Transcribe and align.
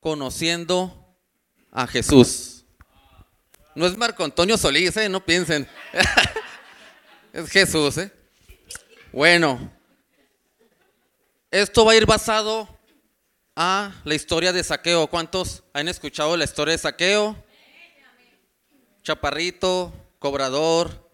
conociendo 0.00 1.16
a 1.70 1.86
Jesús. 1.86 2.64
No 3.74 3.86
es 3.86 3.96
Marco 3.96 4.24
Antonio 4.24 4.56
Solís, 4.56 4.96
¿eh? 4.96 5.08
no 5.08 5.24
piensen. 5.24 5.68
es 7.32 7.48
Jesús. 7.50 7.98
¿eh? 7.98 8.10
Bueno, 9.12 9.70
esto 11.50 11.84
va 11.84 11.92
a 11.92 11.96
ir 11.96 12.06
basado 12.06 12.68
a 13.54 13.92
la 14.04 14.14
historia 14.14 14.52
de 14.52 14.64
saqueo. 14.64 15.06
¿Cuántos 15.06 15.62
han 15.72 15.88
escuchado 15.88 16.36
la 16.36 16.44
historia 16.44 16.72
de 16.72 16.78
saqueo? 16.78 17.36
Chaparrito, 19.02 19.92
cobrador, 20.18 21.10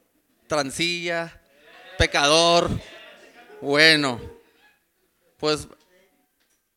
transilla, 0.46 1.40
pecador. 1.98 2.70
Bueno, 3.60 4.20
pues 5.38 5.68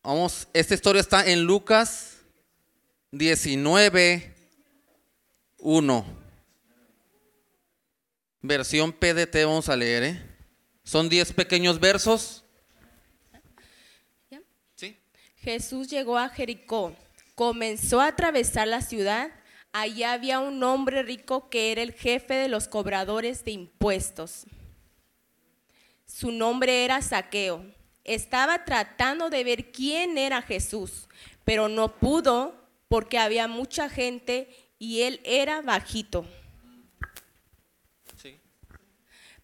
vamos, 0.02 0.48
esta 0.52 0.74
historia 0.74 1.00
está 1.00 1.26
en 1.26 1.44
Lucas 1.44 2.18
19, 3.12 4.34
1. 5.58 6.06
Versión 8.42 8.92
PDT 8.92 9.44
vamos 9.44 9.68
a 9.68 9.76
leer, 9.76 10.02
¿eh? 10.02 10.22
Son 10.84 11.08
10 11.08 11.32
pequeños 11.34 11.78
versos. 11.78 12.44
¿Sí? 14.76 14.96
Jesús 15.36 15.88
llegó 15.88 16.16
a 16.16 16.28
Jericó, 16.28 16.96
comenzó 17.34 18.00
a 18.00 18.08
atravesar 18.08 18.68
la 18.68 18.80
ciudad. 18.80 19.30
Allí 19.72 20.04
había 20.04 20.40
un 20.40 20.62
hombre 20.62 21.02
rico 21.02 21.50
que 21.50 21.70
era 21.70 21.82
el 21.82 21.92
jefe 21.92 22.34
de 22.34 22.48
los 22.48 22.66
cobradores 22.66 23.44
de 23.44 23.52
impuestos. 23.52 24.46
Su 26.06 26.32
nombre 26.32 26.84
era 26.84 27.02
Saqueo. 27.02 27.64
Estaba 28.10 28.64
tratando 28.64 29.30
de 29.30 29.44
ver 29.44 29.70
quién 29.70 30.18
era 30.18 30.42
Jesús, 30.42 31.08
pero 31.44 31.68
no 31.68 31.94
pudo 31.94 32.56
porque 32.88 33.18
había 33.18 33.46
mucha 33.46 33.88
gente 33.88 34.48
y 34.80 35.02
él 35.02 35.20
era 35.22 35.62
bajito. 35.62 36.26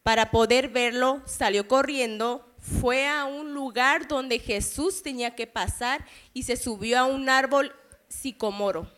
Para 0.02 0.32
poder 0.32 0.68
verlo, 0.68 1.22
salió 1.26 1.68
corriendo, 1.68 2.56
fue 2.58 3.06
a 3.06 3.24
un 3.24 3.54
lugar 3.54 4.08
donde 4.08 4.40
Jesús 4.40 5.00
tenía 5.00 5.36
que 5.36 5.46
pasar 5.46 6.04
y 6.32 6.42
se 6.42 6.56
subió 6.56 6.98
a 6.98 7.04
un 7.04 7.28
árbol 7.28 7.72
sicomoro. 8.08 8.90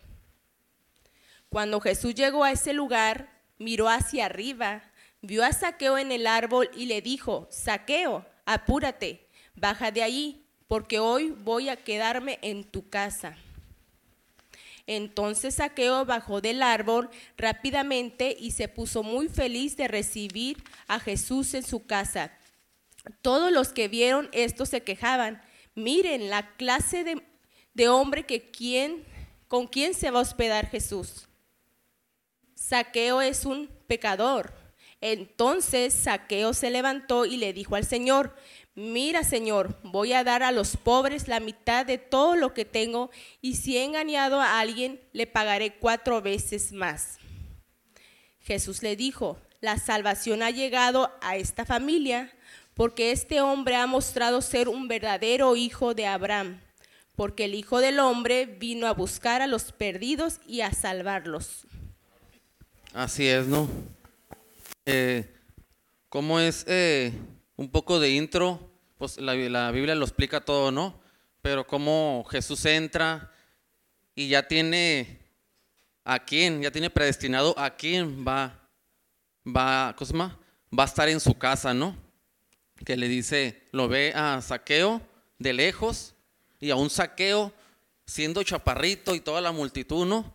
Cuando 1.51 1.79
Jesús 1.83 2.15
llegó 2.15 2.43
a 2.43 2.53
ese 2.53 2.73
lugar, 2.73 3.43
miró 3.59 3.91
hacia 3.91 4.25
arriba, 4.25 4.83
vio 5.21 5.45
a 5.45 5.53
Saqueo 5.53 5.99
en 5.99 6.11
el 6.11 6.27
árbol 6.27 6.71
y 6.75 6.87
le 6.87 7.03
dijo, 7.03 7.49
Saqueo, 7.51 8.25
apúrate, 8.47 9.28
baja 9.59 9.91
de 9.91 10.03
allí, 10.03 10.43
porque 10.67 10.99
hoy 10.99 11.31
voy 11.31 11.69
a 11.69 11.77
quedarme 11.77 12.39
en 12.43 12.65
tu 12.65 12.89
casa. 12.89 13.37
Entonces 14.89 15.57
Saqueo 15.57 16.07
bajó 16.07 16.41
del 16.41 16.63
árbol 16.63 17.11
rápidamente 17.37 18.35
y 18.39 18.53
se 18.53 18.69
puso 18.69 19.03
muy 19.03 19.29
feliz 19.29 19.77
de 19.77 19.87
recibir 19.87 20.63
a 20.87 20.99
Jesús 20.99 21.53
en 21.53 21.63
su 21.63 21.85
casa. 21.85 22.33
Todos 23.21 23.53
los 23.53 23.69
que 23.75 23.89
vieron 23.89 24.31
esto 24.33 24.65
se 24.65 24.83
quejaban. 24.83 25.43
Miren 25.75 26.31
la 26.31 26.55
clase 26.57 27.05
de, 27.75 27.89
hombre 27.89 28.25
que 28.25 28.51
quién, 28.51 29.05
con 29.47 29.67
quién 29.67 29.93
se 29.93 30.11
va 30.11 30.21
a 30.21 30.23
hospedar 30.23 30.71
Jesús. 30.71 31.29
Saqueo 32.55 33.21
es 33.21 33.45
un 33.45 33.69
pecador. 33.87 34.55
Entonces 35.03 35.93
Saqueo 35.93 36.55
se 36.55 36.71
levantó 36.71 37.27
y 37.27 37.37
le 37.37 37.53
dijo 37.53 37.77
al 37.77 37.85
Señor, 37.85 38.35
mira 38.79 39.25
Señor, 39.25 39.77
voy 39.83 40.13
a 40.13 40.25
dar 40.25 40.43
a 40.43 40.53
los 40.53 40.77
pobres 40.77 41.27
la 41.29 41.41
mitad 41.41 41.85
de 41.85 41.99
todo 41.99 42.37
lo 42.37 42.55
que 42.55 42.65
tengo 42.65 43.11
y 43.41 43.57
si 43.57 43.77
he 43.77 43.85
engañado 43.85 44.41
a 44.41 44.61
alguien, 44.61 45.01
le 45.13 45.27
pagaré 45.27 45.75
cuatro 45.75 46.23
veces 46.23 46.73
más. 46.73 47.19
Jesús 48.41 48.83
le 48.83 48.97
dijo, 48.97 49.37
la 49.61 49.79
salvación 49.79 50.43
ha 50.43 50.51
llegado 50.51 51.11
a 51.21 51.37
esta 51.37 51.67
familia 51.67 52.33
porque 52.75 53.11
este 53.11 53.41
hombre 53.41 53.75
ha 53.75 53.89
mostrado 53.89 54.41
ser 54.41 54.69
un 54.69 54.87
verdadero 54.87 55.57
hijo 55.57 55.95
de 55.95 56.07
Abraham, 56.07 56.61
porque 57.17 57.47
el 57.47 57.57
Hijo 57.57 57.81
del 57.81 57.99
Hombre 57.99 58.47
vino 58.47 58.87
a 58.87 58.93
buscar 58.93 59.43
a 59.43 59.49
los 59.49 59.73
perdidos 59.73 60.39
y 60.47 60.61
a 60.61 60.73
salvarlos. 60.73 61.67
Así 62.95 63.27
es, 63.27 63.49
¿no? 63.49 63.69
Eh, 64.87 65.29
¿Cómo 66.09 66.39
es 66.39 66.65
eh, 66.69 67.13
un 67.59 67.69
poco 67.71 68.01
de 68.01 68.11
intro? 68.11 68.71
pues 68.99 69.17
la, 69.19 69.71
Biblia 69.71 69.95
lo 69.95 70.05
explica 70.05 70.41
todo, 70.41 70.73
¿no? 70.73 71.01
Pero 71.41 71.67
cómo 71.67 72.27
Jesús 72.31 72.65
entra 72.65 73.33
y 74.15 74.29
ya 74.29 74.47
tiene 74.47 75.21
a 76.05 76.19
quién, 76.25 76.61
ya 76.61 76.73
tiene 76.73 76.91
predestinado 76.91 77.57
a 77.57 77.77
quién 77.77 78.25
va, 78.27 78.69
va, 79.47 79.95
Cosma, 79.97 80.37
va 80.77 80.83
a 80.83 80.87
estar 80.87 81.09
en 81.09 81.21
su 81.21 81.39
casa, 81.39 81.73
¿no? 81.73 81.97
Que 82.85 82.97
le 82.97 83.07
dice, 83.07 83.63
lo 83.71 83.87
ve 83.87 84.13
a 84.15 84.43
Saqueo 84.43 85.01
de 85.39 85.53
lejos 85.53 86.15
y 86.59 86.71
a 86.71 86.77
un 86.77 86.91
Saqueo 86.91 87.53
siendo 88.05 88.43
chaparrito 88.43 89.15
y 89.15 89.21
toda 89.21 89.41
la 89.41 89.53
multitud, 89.53 90.07
¿no? 90.07 90.35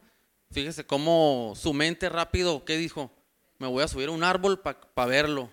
Fíjese 0.52 0.86
cómo 0.86 1.54
su 1.58 1.74
mente 1.74 2.08
rápido, 2.08 2.64
¿qué 2.64 2.78
dijo? 2.78 3.12
Me 3.58 3.68
voy 3.68 3.84
a 3.84 3.88
subir 3.90 4.08
a 4.08 4.12
un 4.12 4.24
árbol 4.24 4.62
para 4.62 5.08
verlo, 5.08 5.50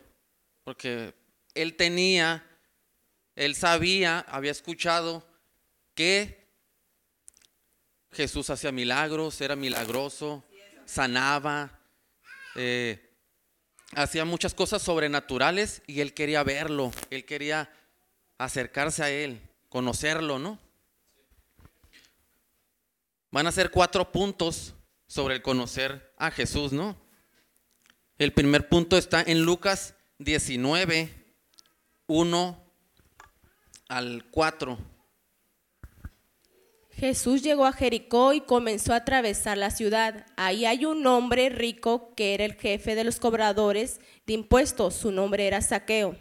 porque 0.62 1.14
él 1.54 1.76
tenía 1.76 2.46
él 3.40 3.54
sabía, 3.54 4.20
había 4.28 4.50
escuchado 4.50 5.26
que 5.94 6.46
Jesús 8.12 8.50
hacía 8.50 8.70
milagros, 8.70 9.40
era 9.40 9.56
milagroso, 9.56 10.44
sanaba, 10.84 11.80
eh, 12.54 13.16
hacía 13.94 14.26
muchas 14.26 14.52
cosas 14.52 14.82
sobrenaturales 14.82 15.80
y 15.86 16.00
él 16.00 16.12
quería 16.12 16.42
verlo, 16.42 16.92
él 17.08 17.24
quería 17.24 17.72
acercarse 18.36 19.02
a 19.02 19.10
él, 19.10 19.40
conocerlo, 19.70 20.38
¿no? 20.38 20.58
Van 23.30 23.46
a 23.46 23.52
ser 23.52 23.70
cuatro 23.70 24.12
puntos 24.12 24.74
sobre 25.06 25.36
el 25.36 25.42
conocer 25.42 26.12
a 26.18 26.30
Jesús, 26.30 26.72
¿no? 26.72 26.94
El 28.18 28.34
primer 28.34 28.68
punto 28.68 28.98
está 28.98 29.22
en 29.22 29.44
Lucas 29.44 29.94
19, 30.18 31.19
1 32.12 32.58
al 33.88 34.24
4. 34.32 34.78
Jesús 36.90 37.40
llegó 37.40 37.66
a 37.66 37.72
Jericó 37.72 38.32
y 38.32 38.40
comenzó 38.40 38.94
a 38.94 38.96
atravesar 38.96 39.56
la 39.56 39.70
ciudad. 39.70 40.26
Ahí 40.36 40.66
hay 40.66 40.86
un 40.86 41.06
hombre 41.06 41.50
rico 41.50 42.12
que 42.16 42.34
era 42.34 42.44
el 42.44 42.54
jefe 42.54 42.96
de 42.96 43.04
los 43.04 43.20
cobradores 43.20 44.00
de 44.26 44.32
impuestos. 44.32 44.96
Su 44.96 45.12
nombre 45.12 45.46
era 45.46 45.62
Saqueo. 45.62 46.16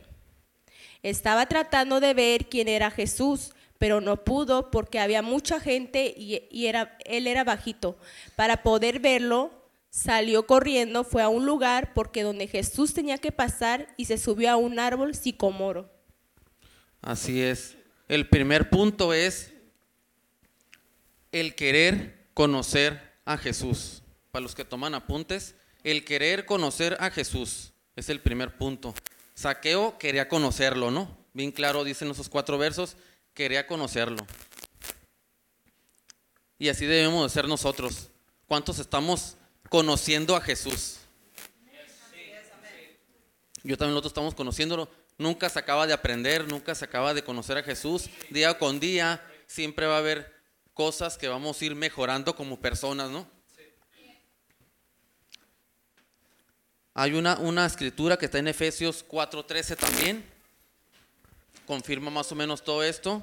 Estaba 1.01 1.47
tratando 1.47 1.99
de 1.99 2.13
ver 2.13 2.49
quién 2.49 2.67
era 2.67 2.91
Jesús, 2.91 3.55
pero 3.79 3.99
no 3.99 4.23
pudo 4.23 4.69
porque 4.69 4.99
había 4.99 5.23
mucha 5.23 5.59
gente 5.59 6.13
y, 6.15 6.67
era, 6.67 6.99
él 7.03 7.25
era 7.25 7.43
bajito. 7.43 7.97
Para 8.35 8.61
poder 8.61 8.99
verlo, 8.99 9.58
salió 9.89 10.45
corriendo, 10.45 11.03
fue 11.03 11.21
a 11.23 11.29
un 11.29 11.45
lugar 11.45 11.93
porque 11.93 12.23
donde 12.23 12.47
Jesús 12.47 12.93
tenía 12.93 13.17
que 13.17 13.31
pasar 13.31 13.93
y 13.97 14.05
se 14.05 14.17
subió 14.17 14.51
a 14.51 14.55
un 14.55 14.79
árbol 14.79 15.15
sicomoro. 15.15 15.91
Así 17.01 17.41
es. 17.41 17.77
El 18.07 18.27
primer 18.27 18.69
punto 18.69 19.13
es 19.13 19.53
el 21.31 21.55
querer 21.55 22.27
conocer 22.33 23.01
a 23.25 23.37
Jesús. 23.37 24.03
Para 24.31 24.43
los 24.43 24.55
que 24.55 24.65
toman 24.65 24.95
apuntes, 24.95 25.55
el 25.83 26.05
querer 26.05 26.45
conocer 26.45 26.97
a 26.99 27.09
Jesús 27.09 27.73
es 27.95 28.09
el 28.09 28.19
primer 28.19 28.57
punto. 28.57 28.93
Saqueo 29.33 29.97
quería 29.97 30.27
conocerlo, 30.27 30.91
¿no? 30.91 31.17
Bien 31.33 31.51
claro 31.51 31.83
dicen 31.83 32.09
esos 32.09 32.29
cuatro 32.29 32.57
versos, 32.57 32.97
quería 33.33 33.67
conocerlo. 33.67 34.25
Y 36.57 36.69
así 36.69 36.85
debemos 36.85 37.23
de 37.23 37.29
ser 37.29 37.47
nosotros. 37.47 38.09
¿Cuántos 38.47 38.79
estamos 38.79 39.37
conociendo 39.69 40.35
a 40.35 40.41
Jesús? 40.41 40.97
Yo 43.63 43.77
también 43.77 43.93
nosotros 43.93 44.11
estamos 44.11 44.35
conociéndolo 44.35 44.89
nunca 45.19 45.49
se 45.49 45.59
acaba 45.59 45.85
de 45.85 45.93
aprender, 45.93 46.47
nunca 46.47 46.73
se 46.73 46.85
acaba 46.85 47.13
de 47.13 47.23
conocer 47.23 47.59
a 47.59 47.63
Jesús. 47.63 48.09
Día 48.31 48.57
con 48.57 48.79
día 48.79 49.23
siempre 49.45 49.85
va 49.85 49.95
a 49.95 49.99
haber 49.99 50.33
cosas 50.73 51.17
que 51.17 51.27
vamos 51.27 51.61
a 51.61 51.65
ir 51.65 51.75
mejorando 51.75 52.35
como 52.35 52.59
personas, 52.59 53.11
¿no? 53.11 53.29
Hay 56.95 57.13
una, 57.13 57.37
una 57.37 57.65
escritura 57.65 58.17
que 58.17 58.25
está 58.25 58.39
en 58.39 58.47
Efesios 58.47 59.05
4:13 59.07 59.77
también. 59.77 60.25
Confirma 61.67 62.09
más 62.09 62.31
o 62.31 62.35
menos 62.35 62.63
todo 62.63 62.83
esto. 62.83 63.21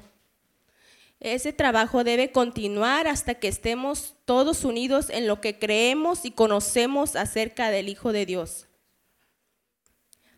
Ese 1.20 1.52
trabajo 1.52 2.04
debe 2.04 2.30
continuar 2.30 3.06
hasta 3.08 3.34
que 3.34 3.48
estemos 3.48 4.14
todos 4.26 4.64
unidos 4.64 5.08
en 5.08 5.26
lo 5.26 5.40
que 5.40 5.58
creemos 5.58 6.24
y 6.24 6.30
conocemos 6.30 7.16
acerca 7.16 7.70
del 7.70 7.88
Hijo 7.88 8.12
de 8.12 8.26
Dios. 8.26 8.66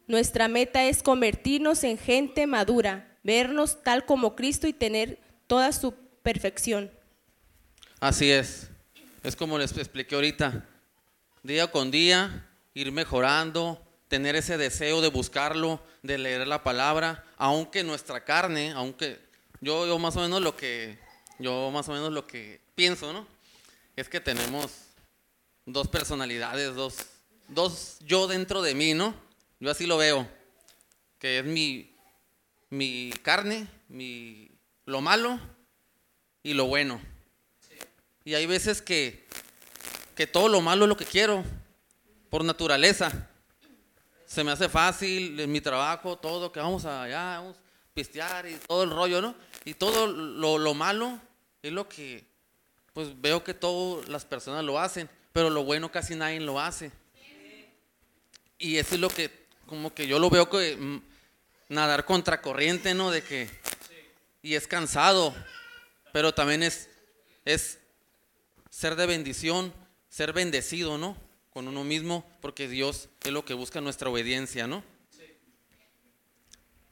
Nuestra 0.06 0.48
meta 0.48 0.84
es 0.84 1.02
convertirnos 1.02 1.84
en 1.84 1.98
gente 1.98 2.46
madura, 2.46 3.18
vernos 3.24 3.82
tal 3.82 4.06
como 4.06 4.36
Cristo 4.36 4.66
y 4.66 4.72
tener 4.72 5.20
toda 5.46 5.72
su 5.72 5.92
perfección. 6.22 6.90
Así 8.00 8.30
es. 8.30 8.70
Es 9.24 9.34
como 9.34 9.58
les 9.58 9.76
expliqué 9.76 10.14
ahorita. 10.14 10.64
Día 11.42 11.70
con 11.70 11.90
día, 11.90 12.48
ir 12.72 12.92
mejorando, 12.92 13.84
tener 14.06 14.36
ese 14.36 14.56
deseo 14.56 15.00
de 15.00 15.08
buscarlo, 15.08 15.82
de 16.02 16.16
leer 16.16 16.46
la 16.46 16.62
palabra, 16.62 17.24
aunque 17.36 17.82
nuestra 17.82 18.24
carne, 18.24 18.72
aunque 18.74 19.27
yo, 19.60 19.86
yo 19.86 19.98
más 19.98 20.16
o 20.16 20.20
menos 20.20 20.40
lo 20.40 20.56
que, 20.56 20.98
yo 21.38 21.70
más 21.70 21.88
o 21.88 21.92
menos 21.92 22.12
lo 22.12 22.26
que 22.26 22.60
pienso, 22.74 23.12
¿no? 23.12 23.26
Es 23.96 24.08
que 24.08 24.20
tenemos 24.20 24.70
dos 25.66 25.88
personalidades, 25.88 26.74
dos, 26.74 26.96
dos 27.48 27.98
yo 28.00 28.26
dentro 28.26 28.62
de 28.62 28.74
mí, 28.74 28.94
¿no? 28.94 29.14
Yo 29.60 29.70
así 29.70 29.86
lo 29.86 29.96
veo, 29.96 30.28
que 31.18 31.40
es 31.40 31.44
mi, 31.44 31.94
mi 32.70 33.12
carne, 33.22 33.66
mi, 33.88 34.50
lo 34.86 35.00
malo 35.00 35.40
y 36.42 36.54
lo 36.54 36.66
bueno. 36.66 37.00
Y 38.24 38.34
hay 38.34 38.46
veces 38.46 38.80
que, 38.80 39.26
que 40.14 40.26
todo 40.26 40.48
lo 40.48 40.60
malo 40.60 40.84
es 40.84 40.88
lo 40.88 40.96
que 40.96 41.04
quiero, 41.04 41.44
por 42.30 42.44
naturaleza. 42.44 43.28
Se 44.26 44.44
me 44.44 44.52
hace 44.52 44.68
fácil 44.68 45.48
mi 45.48 45.60
trabajo, 45.60 46.16
todo, 46.16 46.52
que 46.52 46.60
vamos 46.60 46.84
allá, 46.84 47.38
vamos 47.38 47.56
a 47.56 47.60
pistear 47.94 48.46
y 48.46 48.54
todo 48.68 48.84
el 48.84 48.90
rollo, 48.90 49.20
¿no? 49.20 49.34
Y 49.68 49.74
todo 49.74 50.06
lo, 50.06 50.56
lo 50.56 50.72
malo 50.72 51.20
es 51.62 51.72
lo 51.72 51.90
que, 51.90 52.24
pues 52.94 53.20
veo 53.20 53.44
que 53.44 53.52
todas 53.52 54.08
las 54.08 54.24
personas 54.24 54.64
lo 54.64 54.78
hacen, 54.78 55.10
pero 55.30 55.50
lo 55.50 55.62
bueno 55.62 55.92
casi 55.92 56.14
nadie 56.14 56.40
lo 56.40 56.58
hace. 56.58 56.90
Y 58.56 58.78
eso 58.78 58.94
es 58.94 59.00
lo 59.02 59.10
que, 59.10 59.30
como 59.66 59.92
que 59.92 60.06
yo 60.06 60.18
lo 60.18 60.30
veo 60.30 60.48
que 60.48 60.74
mm, 60.74 61.02
nadar 61.68 62.06
contracorriente, 62.06 62.94
¿no? 62.94 63.10
De 63.10 63.22
que, 63.22 63.50
y 64.40 64.54
es 64.54 64.66
cansado, 64.66 65.34
pero 66.14 66.32
también 66.32 66.62
es, 66.62 66.88
es 67.44 67.78
ser 68.70 68.96
de 68.96 69.04
bendición, 69.04 69.70
ser 70.08 70.32
bendecido, 70.32 70.96
¿no? 70.96 71.14
Con 71.50 71.68
uno 71.68 71.84
mismo, 71.84 72.24
porque 72.40 72.68
Dios 72.68 73.10
es 73.22 73.32
lo 73.32 73.44
que 73.44 73.52
busca 73.52 73.82
nuestra 73.82 74.08
obediencia, 74.08 74.66
¿no? 74.66 74.82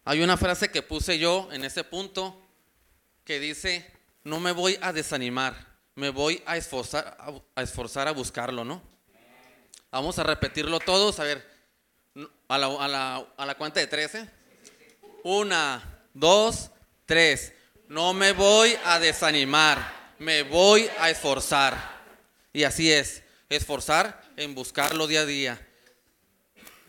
Hay 0.05 0.21
una 0.21 0.37
frase 0.37 0.71
que 0.71 0.83
puse 0.83 1.19
yo 1.19 1.49
en 1.53 1.65
ese 1.65 1.83
punto 1.83 2.43
que 3.27 3.41
dice, 3.41 3.85
no 4.23 4.39
me 4.39 4.53
voy 4.53 4.79
a 4.81 4.93
desanimar, 4.93 5.77
me 5.97 6.11
voy 6.11 6.43
a 6.47 6.57
esforzar 6.57 7.19
a, 7.55 7.63
esforzar 7.63 8.07
a 8.07 8.13
buscarlo, 8.13 8.65
¿no? 8.65 8.81
Vamos 9.91 10.19
a 10.21 10.23
repetirlo 10.23 10.79
todos, 10.79 11.19
a 11.19 11.25
ver, 11.25 11.45
a 12.49 12.57
la, 12.57 12.67
a 12.67 12.89
la, 12.89 13.27
a 13.37 13.47
la 13.47 13.55
cuenta 13.57 13.81
de 13.81 13.89
13. 13.89 14.31
Una, 15.25 16.05
dos, 16.15 16.71
tres. 17.05 17.53
No 17.89 18.15
me 18.15 18.33
voy 18.33 18.77
a 18.85 19.01
desanimar, 19.01 20.15
me 20.21 20.45
voy 20.45 20.89
a 21.01 21.11
esforzar. 21.11 21.97
Y 22.53 22.63
así 22.63 22.93
es, 22.93 23.25
esforzar 23.49 24.23
en 24.37 24.55
buscarlo 24.55 25.09
día 25.09 25.23
a 25.23 25.27
día. 25.27 25.67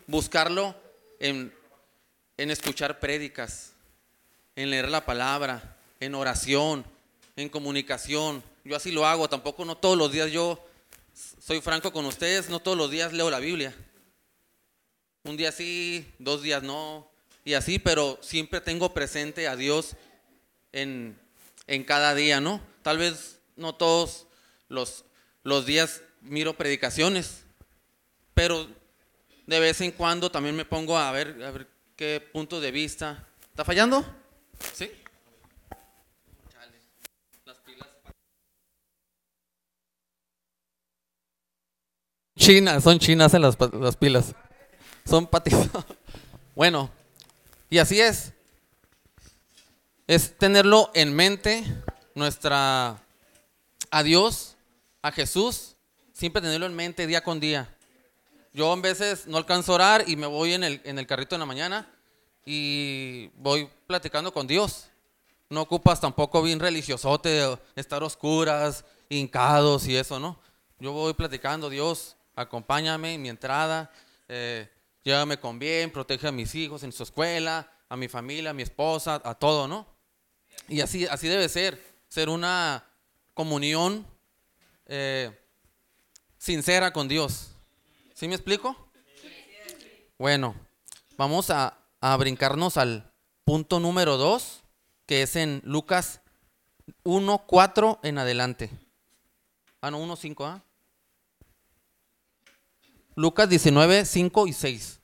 Buscarlo 0.06 0.80
en, 1.18 1.52
en 2.36 2.50
escuchar 2.52 3.00
prédicas, 3.00 3.72
en 4.54 4.70
leer 4.70 4.88
la 4.88 5.04
palabra, 5.04 5.77
en 6.00 6.14
oración, 6.14 6.84
en 7.36 7.48
comunicación. 7.48 8.42
Yo 8.64 8.76
así 8.76 8.90
lo 8.90 9.06
hago, 9.06 9.28
tampoco 9.28 9.64
no 9.64 9.76
todos 9.76 9.96
los 9.96 10.12
días 10.12 10.30
yo 10.30 10.64
soy 11.40 11.60
franco 11.60 11.92
con 11.92 12.06
ustedes, 12.06 12.48
no 12.48 12.60
todos 12.60 12.76
los 12.76 12.90
días 12.90 13.12
leo 13.12 13.30
la 13.30 13.38
Biblia. 13.38 13.74
Un 15.24 15.36
día 15.36 15.52
sí, 15.52 16.06
dos 16.18 16.42
días 16.42 16.62
no, 16.62 17.10
y 17.44 17.54
así, 17.54 17.78
pero 17.78 18.18
siempre 18.22 18.60
tengo 18.60 18.94
presente 18.94 19.48
a 19.48 19.56
Dios 19.56 19.96
en, 20.72 21.18
en 21.66 21.84
cada 21.84 22.14
día, 22.14 22.40
¿no? 22.40 22.60
Tal 22.82 22.98
vez 22.98 23.40
no 23.56 23.74
todos 23.74 24.26
los, 24.68 25.04
los 25.42 25.66
días 25.66 26.02
miro 26.20 26.56
predicaciones, 26.56 27.44
pero 28.34 28.68
de 29.46 29.60
vez 29.60 29.80
en 29.80 29.92
cuando 29.92 30.30
también 30.30 30.54
me 30.54 30.64
pongo 30.64 30.98
a 30.98 31.10
ver, 31.10 31.42
a 31.42 31.50
ver 31.50 31.68
qué 31.96 32.20
punto 32.32 32.60
de 32.60 32.70
vista. 32.70 33.26
¿Está 33.50 33.64
fallando? 33.64 34.04
¿Sí? 34.74 34.90
Chinas, 42.48 42.82
son 42.82 42.98
chinas 42.98 43.34
en 43.34 43.42
las, 43.42 43.58
las 43.74 43.96
pilas. 43.96 44.34
Son 45.04 45.26
patitos. 45.26 45.68
Bueno, 46.54 46.90
y 47.68 47.76
así 47.76 48.00
es. 48.00 48.32
Es 50.06 50.36
tenerlo 50.38 50.90
en 50.94 51.14
mente, 51.14 51.62
nuestra, 52.14 53.02
a 53.90 54.02
Dios, 54.02 54.56
a 55.02 55.12
Jesús, 55.12 55.76
siempre 56.14 56.40
tenerlo 56.40 56.64
en 56.64 56.74
mente 56.74 57.06
día 57.06 57.22
con 57.22 57.38
día. 57.38 57.76
Yo 58.54 58.72
a 58.72 58.76
veces 58.76 59.26
no 59.26 59.36
alcanzo 59.36 59.72
a 59.72 59.74
orar 59.74 60.04
y 60.08 60.16
me 60.16 60.26
voy 60.26 60.54
en 60.54 60.64
el, 60.64 60.80
en 60.84 60.98
el 60.98 61.06
carrito 61.06 61.36
en 61.36 61.40
la 61.40 61.46
mañana 61.46 61.86
y 62.46 63.28
voy 63.36 63.68
platicando 63.86 64.32
con 64.32 64.46
Dios. 64.46 64.86
No 65.50 65.60
ocupas 65.60 66.00
tampoco 66.00 66.42
bien 66.42 66.60
religiosote, 66.60 67.58
estar 67.76 68.02
oscuras, 68.02 68.86
hincados 69.10 69.86
y 69.86 69.96
eso, 69.96 70.18
¿no? 70.18 70.40
Yo 70.80 70.92
voy 70.92 71.12
platicando, 71.12 71.68
Dios, 71.68 72.16
acompáñame 72.38 73.14
en 73.14 73.22
mi 73.22 73.28
entrada, 73.28 73.90
eh, 74.28 74.68
llévame 75.02 75.38
con 75.38 75.58
bien, 75.58 75.90
protege 75.90 76.28
a 76.28 76.32
mis 76.32 76.54
hijos 76.54 76.82
en 76.84 76.92
su 76.92 77.02
escuela, 77.02 77.70
a 77.88 77.96
mi 77.96 78.08
familia, 78.08 78.50
a 78.50 78.54
mi 78.54 78.62
esposa, 78.62 79.20
a 79.24 79.34
todo, 79.34 79.66
¿no? 79.66 79.86
Y 80.68 80.80
así, 80.80 81.06
así 81.06 81.28
debe 81.28 81.48
ser, 81.48 81.82
ser 82.08 82.28
una 82.28 82.84
comunión 83.34 84.06
eh, 84.86 85.36
sincera 86.36 86.92
con 86.92 87.08
Dios. 87.08 87.50
¿Sí 88.14 88.28
me 88.28 88.34
explico? 88.34 88.90
Bueno, 90.18 90.54
vamos 91.16 91.50
a, 91.50 91.78
a 92.00 92.16
brincarnos 92.16 92.76
al 92.76 93.10
punto 93.44 93.80
número 93.80 94.16
2, 94.16 94.62
que 95.06 95.22
es 95.22 95.36
en 95.36 95.60
Lucas 95.64 96.20
1, 97.02 97.44
4 97.46 98.00
en 98.02 98.18
adelante. 98.18 98.70
Ah, 99.80 99.90
no, 99.90 99.98
1, 99.98 100.16
5, 100.16 100.44
¿ah? 100.44 100.62
Lucas 103.18 103.48
19, 103.48 104.04
5 104.04 104.46
y 104.46 104.52
6. 104.52 105.00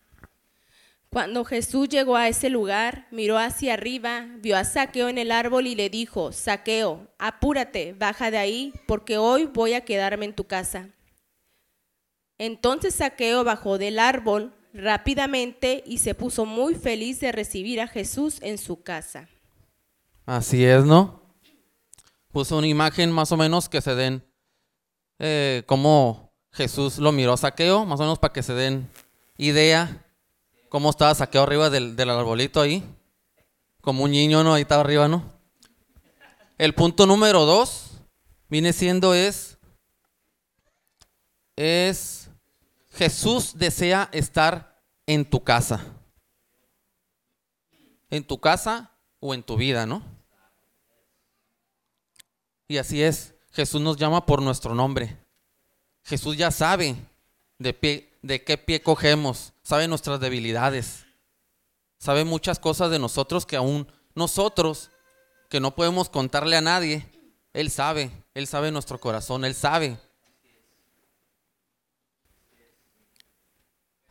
Cuando 1.10 1.44
Jesús 1.44 1.88
llegó 1.88 2.14
a 2.14 2.28
ese 2.28 2.48
lugar, 2.48 3.08
miró 3.10 3.38
hacia 3.38 3.74
arriba, 3.74 4.28
vio 4.38 4.56
a 4.56 4.62
Saqueo 4.62 5.08
en 5.08 5.18
el 5.18 5.32
árbol 5.32 5.66
y 5.66 5.74
le 5.74 5.90
dijo, 5.90 6.30
Saqueo, 6.30 7.08
apúrate, 7.18 7.92
baja 7.92 8.30
de 8.30 8.38
ahí, 8.38 8.72
porque 8.86 9.18
hoy 9.18 9.46
voy 9.46 9.72
a 9.72 9.84
quedarme 9.84 10.26
en 10.26 10.32
tu 10.32 10.44
casa. 10.44 10.90
Entonces 12.38 12.94
Saqueo 12.94 13.42
bajó 13.42 13.78
del 13.78 13.98
árbol 13.98 14.54
rápidamente 14.72 15.82
y 15.84 15.98
se 15.98 16.14
puso 16.14 16.46
muy 16.46 16.76
feliz 16.76 17.18
de 17.18 17.32
recibir 17.32 17.80
a 17.80 17.88
Jesús 17.88 18.38
en 18.42 18.58
su 18.58 18.84
casa. 18.84 19.28
Así 20.24 20.64
es, 20.64 20.84
¿no? 20.84 21.20
Puso 22.30 22.58
una 22.58 22.68
imagen 22.68 23.10
más 23.10 23.32
o 23.32 23.36
menos 23.36 23.68
que 23.68 23.80
se 23.80 23.96
den 23.96 24.24
eh, 25.18 25.64
cómo 25.66 26.23
Jesús 26.54 26.98
lo 26.98 27.10
miró 27.10 27.32
a 27.32 27.36
Saqueo, 27.36 27.84
más 27.84 27.98
o 27.98 28.04
menos 28.04 28.18
para 28.20 28.32
que 28.32 28.42
se 28.42 28.54
den 28.54 28.88
idea 29.36 30.06
cómo 30.68 30.90
estaba 30.90 31.14
saqueado 31.14 31.46
arriba 31.46 31.68
del, 31.68 31.96
del 31.96 32.10
arbolito 32.10 32.60
ahí. 32.60 32.84
Como 33.80 34.04
un 34.04 34.12
niño, 34.12 34.44
¿no? 34.44 34.54
Ahí 34.54 34.62
estaba 34.62 34.82
arriba, 34.82 35.08
¿no? 35.08 35.24
El 36.56 36.72
punto 36.74 37.06
número 37.06 37.44
dos 37.44 37.90
viene 38.48 38.72
siendo 38.72 39.14
es, 39.14 39.58
es 41.56 42.30
Jesús 42.92 43.58
desea 43.58 44.08
estar 44.12 44.80
en 45.06 45.28
tu 45.28 45.42
casa. 45.42 45.84
En 48.10 48.24
tu 48.24 48.38
casa 48.40 48.92
o 49.18 49.34
en 49.34 49.42
tu 49.42 49.56
vida, 49.56 49.86
¿no? 49.86 50.02
Y 52.68 52.78
así 52.78 53.02
es, 53.02 53.34
Jesús 53.50 53.80
nos 53.80 53.96
llama 53.96 54.24
por 54.24 54.40
nuestro 54.40 54.72
nombre. 54.72 55.23
Jesús 56.04 56.36
ya 56.36 56.50
sabe 56.50 56.96
de 57.58 57.72
pie, 57.72 58.12
de 58.22 58.44
qué 58.44 58.58
pie 58.58 58.82
cogemos, 58.82 59.54
sabe 59.62 59.88
nuestras 59.88 60.20
debilidades, 60.20 61.06
sabe 61.98 62.24
muchas 62.24 62.58
cosas 62.58 62.90
de 62.90 62.98
nosotros 62.98 63.46
que 63.46 63.56
aún 63.56 63.90
nosotros, 64.14 64.90
que 65.48 65.60
no 65.60 65.74
podemos 65.74 66.10
contarle 66.10 66.56
a 66.56 66.60
nadie, 66.60 67.10
Él 67.54 67.70
sabe, 67.70 68.10
Él 68.34 68.46
sabe 68.46 68.70
nuestro 68.70 69.00
corazón, 69.00 69.44
Él 69.44 69.54
sabe. 69.54 69.96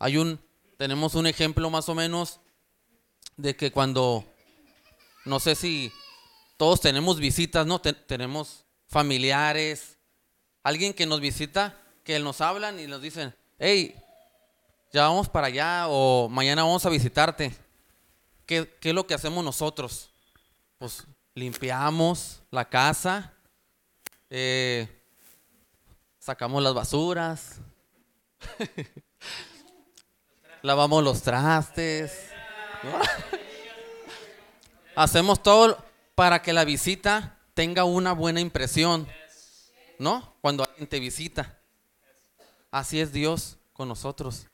Hay 0.00 0.16
un, 0.16 0.40
tenemos 0.76 1.14
un 1.14 1.28
ejemplo 1.28 1.70
más 1.70 1.88
o 1.88 1.94
menos 1.94 2.40
de 3.36 3.56
que 3.56 3.70
cuando, 3.70 4.24
no 5.24 5.38
sé 5.38 5.54
si 5.54 5.92
todos 6.56 6.80
tenemos 6.80 7.20
visitas, 7.20 7.66
¿no? 7.66 7.80
tenemos 7.80 8.64
familiares, 8.88 9.98
alguien 10.64 10.92
que 10.92 11.06
nos 11.06 11.20
visita, 11.20 11.80
que 12.04 12.18
nos 12.18 12.40
hablan 12.40 12.78
y 12.78 12.86
nos 12.86 13.00
dicen, 13.00 13.34
hey, 13.58 13.96
ya 14.92 15.08
vamos 15.08 15.28
para 15.28 15.48
allá 15.48 15.86
o 15.88 16.28
mañana 16.28 16.62
vamos 16.62 16.84
a 16.86 16.90
visitarte. 16.90 17.52
¿Qué, 18.46 18.70
es 18.80 18.94
lo 18.94 19.06
que 19.06 19.14
hacemos 19.14 19.42
nosotros? 19.42 20.10
Pues 20.78 21.04
limpiamos 21.34 22.42
la 22.50 22.68
casa, 22.68 23.32
eh, 24.28 24.86
sacamos 26.18 26.62
las 26.62 26.74
basuras, 26.74 27.56
lavamos 30.62 31.02
los 31.02 31.22
trastes, 31.22 32.28
hacemos 34.94 35.42
todo 35.42 35.82
para 36.14 36.42
que 36.42 36.52
la 36.52 36.64
visita 36.64 37.38
tenga 37.54 37.84
una 37.84 38.12
buena 38.12 38.40
impresión, 38.40 39.08
¿no? 39.98 40.34
Cuando 40.42 40.64
alguien 40.64 40.86
te 40.86 41.00
visita. 41.00 41.58
Así 42.74 42.98
es 42.98 43.12
Dios 43.12 43.56
con 43.72 43.86
nosotros. 43.86 44.48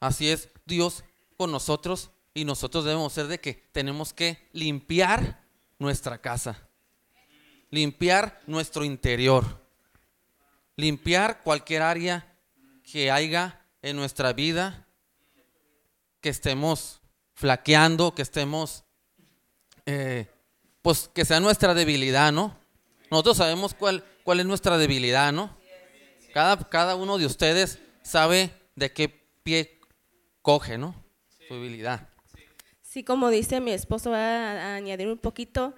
Así 0.00 0.28
es 0.28 0.48
Dios 0.66 1.04
con 1.36 1.52
nosotros 1.52 2.10
y 2.34 2.44
nosotros 2.44 2.84
debemos 2.84 3.12
ser 3.12 3.28
de 3.28 3.38
que 3.38 3.54
tenemos 3.70 4.12
que 4.12 4.48
limpiar 4.52 5.46
nuestra 5.78 6.20
casa, 6.20 6.68
limpiar 7.70 8.42
nuestro 8.48 8.84
interior, 8.84 9.44
limpiar 10.74 11.44
cualquier 11.44 11.82
área 11.82 12.36
que 12.82 13.08
haya 13.08 13.64
en 13.82 13.94
nuestra 13.94 14.32
vida 14.32 14.88
que 16.20 16.30
estemos 16.30 17.00
flaqueando, 17.34 18.16
que 18.16 18.22
estemos, 18.22 18.82
eh, 19.86 20.28
pues 20.82 21.08
que 21.14 21.24
sea 21.24 21.38
nuestra 21.38 21.72
debilidad, 21.72 22.32
¿no? 22.32 22.58
Nosotros 23.12 23.36
sabemos 23.36 23.74
cuál, 23.74 24.04
cuál 24.24 24.40
es 24.40 24.46
nuestra 24.46 24.76
debilidad, 24.76 25.32
¿no? 25.32 25.56
Cada, 26.32 26.68
cada 26.68 26.96
uno 26.96 27.18
de 27.18 27.26
ustedes 27.26 27.78
sabe 28.02 28.50
de 28.74 28.92
qué 28.92 29.08
pie 29.42 29.78
coge, 30.42 30.78
¿no? 30.78 30.94
Su 31.46 31.54
debilidad. 31.54 32.08
Sí, 32.82 33.04
como 33.04 33.28
dice 33.28 33.60
mi 33.60 33.72
esposo, 33.72 34.10
va 34.10 34.18
a 34.18 34.74
añadir 34.76 35.08
un 35.08 35.18
poquito. 35.18 35.74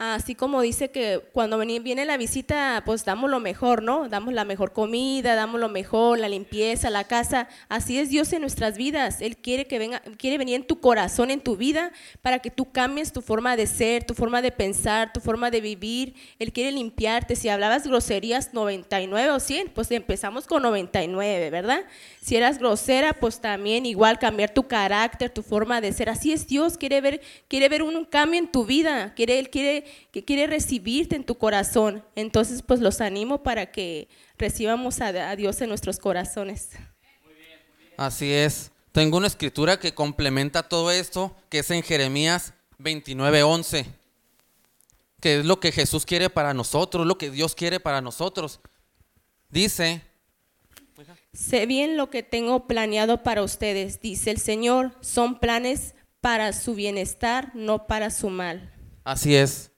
Así 0.00 0.36
como 0.36 0.62
dice 0.62 0.92
que 0.92 1.20
cuando 1.32 1.58
viene 1.58 2.04
la 2.04 2.16
visita, 2.16 2.84
pues 2.86 3.04
damos 3.04 3.28
lo 3.30 3.40
mejor, 3.40 3.82
¿no? 3.82 4.08
Damos 4.08 4.32
la 4.32 4.44
mejor 4.44 4.72
comida, 4.72 5.34
damos 5.34 5.60
lo 5.60 5.68
mejor, 5.68 6.20
la 6.20 6.28
limpieza, 6.28 6.88
la 6.88 7.02
casa. 7.02 7.48
Así 7.68 7.98
es 7.98 8.08
Dios 8.08 8.32
en 8.32 8.42
nuestras 8.42 8.76
vidas. 8.76 9.20
Él 9.20 9.36
quiere 9.38 9.66
que 9.66 9.80
venga, 9.80 10.00
quiere 10.16 10.38
venir 10.38 10.54
en 10.54 10.64
tu 10.68 10.80
corazón, 10.80 11.32
en 11.32 11.40
tu 11.40 11.56
vida, 11.56 11.90
para 12.22 12.38
que 12.38 12.52
tú 12.52 12.70
cambies 12.70 13.12
tu 13.12 13.22
forma 13.22 13.56
de 13.56 13.66
ser, 13.66 14.04
tu 14.04 14.14
forma 14.14 14.40
de 14.40 14.52
pensar, 14.52 15.12
tu 15.12 15.18
forma 15.18 15.50
de 15.50 15.60
vivir. 15.60 16.14
Él 16.38 16.52
quiere 16.52 16.70
limpiarte. 16.70 17.34
Si 17.34 17.48
hablabas 17.48 17.84
groserías 17.84 18.54
99 18.54 19.32
o 19.32 19.40
100, 19.40 19.70
pues 19.70 19.90
empezamos 19.90 20.46
con 20.46 20.62
99, 20.62 21.50
¿verdad? 21.50 21.80
Si 22.20 22.36
eras 22.36 22.58
grosera, 22.58 23.14
pues 23.14 23.40
también 23.40 23.84
igual 23.84 24.20
cambiar 24.20 24.54
tu 24.54 24.68
carácter, 24.68 25.30
tu 25.30 25.42
forma 25.42 25.80
de 25.80 25.92
ser. 25.92 26.08
Así 26.08 26.32
es 26.32 26.46
Dios, 26.46 26.78
quiere 26.78 27.00
ver, 27.00 27.20
quiere 27.48 27.68
ver 27.68 27.82
un, 27.82 27.96
un 27.96 28.04
cambio 28.04 28.38
en 28.38 28.46
tu 28.46 28.64
vida. 28.64 29.12
Quiere, 29.16 29.40
él 29.40 29.50
quiere 29.50 29.87
que 30.10 30.24
quiere 30.24 30.46
recibirte 30.46 31.16
en 31.16 31.24
tu 31.24 31.36
corazón. 31.36 32.04
Entonces, 32.14 32.62
pues 32.62 32.80
los 32.80 33.00
animo 33.00 33.42
para 33.42 33.70
que 33.72 34.08
recibamos 34.36 35.00
a, 35.00 35.08
a 35.08 35.36
Dios 35.36 35.60
en 35.60 35.68
nuestros 35.68 35.98
corazones. 35.98 36.70
Así 37.96 38.32
es. 38.32 38.70
Tengo 38.92 39.16
una 39.16 39.26
escritura 39.26 39.78
que 39.78 39.94
complementa 39.94 40.62
todo 40.62 40.90
esto, 40.90 41.34
que 41.48 41.60
es 41.60 41.70
en 41.70 41.82
Jeremías 41.82 42.54
29:11, 42.78 43.86
que 45.20 45.40
es 45.40 45.44
lo 45.44 45.60
que 45.60 45.72
Jesús 45.72 46.06
quiere 46.06 46.30
para 46.30 46.54
nosotros, 46.54 47.06
lo 47.06 47.18
que 47.18 47.30
Dios 47.30 47.54
quiere 47.54 47.80
para 47.80 48.00
nosotros. 48.00 48.60
Dice, 49.50 50.02
Sé 51.32 51.66
bien 51.66 51.96
lo 51.96 52.10
que 52.10 52.22
tengo 52.22 52.66
planeado 52.66 53.22
para 53.22 53.42
ustedes, 53.42 54.00
dice 54.00 54.30
el 54.30 54.38
Señor. 54.38 54.92
Son 55.00 55.38
planes 55.38 55.94
para 56.20 56.52
su 56.52 56.74
bienestar, 56.74 57.52
no 57.54 57.86
para 57.86 58.10
su 58.10 58.30
mal. 58.30 58.72
así 59.04 59.36
es, 59.36 59.70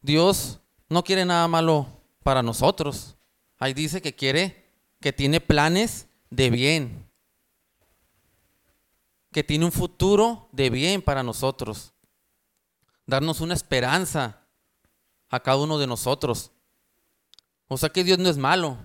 Dios 0.00 0.60
no 0.88 1.02
quiere 1.02 1.24
nada 1.24 1.48
malo 1.48 1.86
para 2.22 2.42
nosotros. 2.42 3.16
Ahí 3.58 3.74
dice 3.74 4.02
que 4.02 4.14
quiere, 4.14 4.70
que 5.00 5.12
tiene 5.12 5.40
planes 5.40 6.08
de 6.30 6.50
bien, 6.50 7.10
que 9.32 9.44
tiene 9.44 9.64
un 9.64 9.72
futuro 9.72 10.48
de 10.52 10.70
bien 10.70 11.02
para 11.02 11.22
nosotros, 11.22 11.92
darnos 13.06 13.40
una 13.40 13.54
esperanza 13.54 14.46
a 15.28 15.40
cada 15.40 15.58
uno 15.58 15.78
de 15.78 15.86
nosotros. 15.86 16.52
O 17.68 17.76
sea 17.76 17.88
que 17.88 18.04
Dios 18.04 18.18
no 18.18 18.28
es 18.28 18.36
malo. 18.36 18.78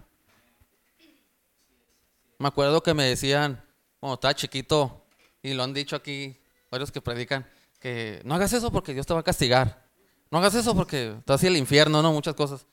Me 2.40 2.48
acuerdo 2.48 2.82
que 2.82 2.94
me 2.94 3.04
decían, 3.04 3.64
cuando 4.00 4.16
estaba 4.16 4.34
chiquito, 4.34 5.06
y 5.44 5.54
lo 5.54 5.64
han 5.64 5.74
dicho 5.74 5.96
aquí 5.96 6.40
varios 6.70 6.92
que 6.92 7.02
predican, 7.02 7.48
que 7.80 8.22
no 8.26 8.36
hagas 8.36 8.54
eso 8.54 8.72
porque 8.72 8.94
Dios 8.94 9.06
te 9.06 9.14
va 9.14 9.20
a 9.20 9.24
castigar. 9.24 9.91
No 10.32 10.38
hagas 10.38 10.56
eso 10.56 10.74
porque 10.74 11.18
te 11.26 11.34
vas 11.34 11.44
a 11.44 11.46
ir 11.46 11.52
al 11.52 11.58
infierno, 11.58 12.02
¿no? 12.02 12.14
Muchas 12.14 12.36
cosas. 12.36 12.66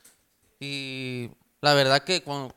Y 0.61 1.29
la 1.61 1.75
verdad 1.75 2.05
que 2.05 2.23
cuando, 2.23 2.55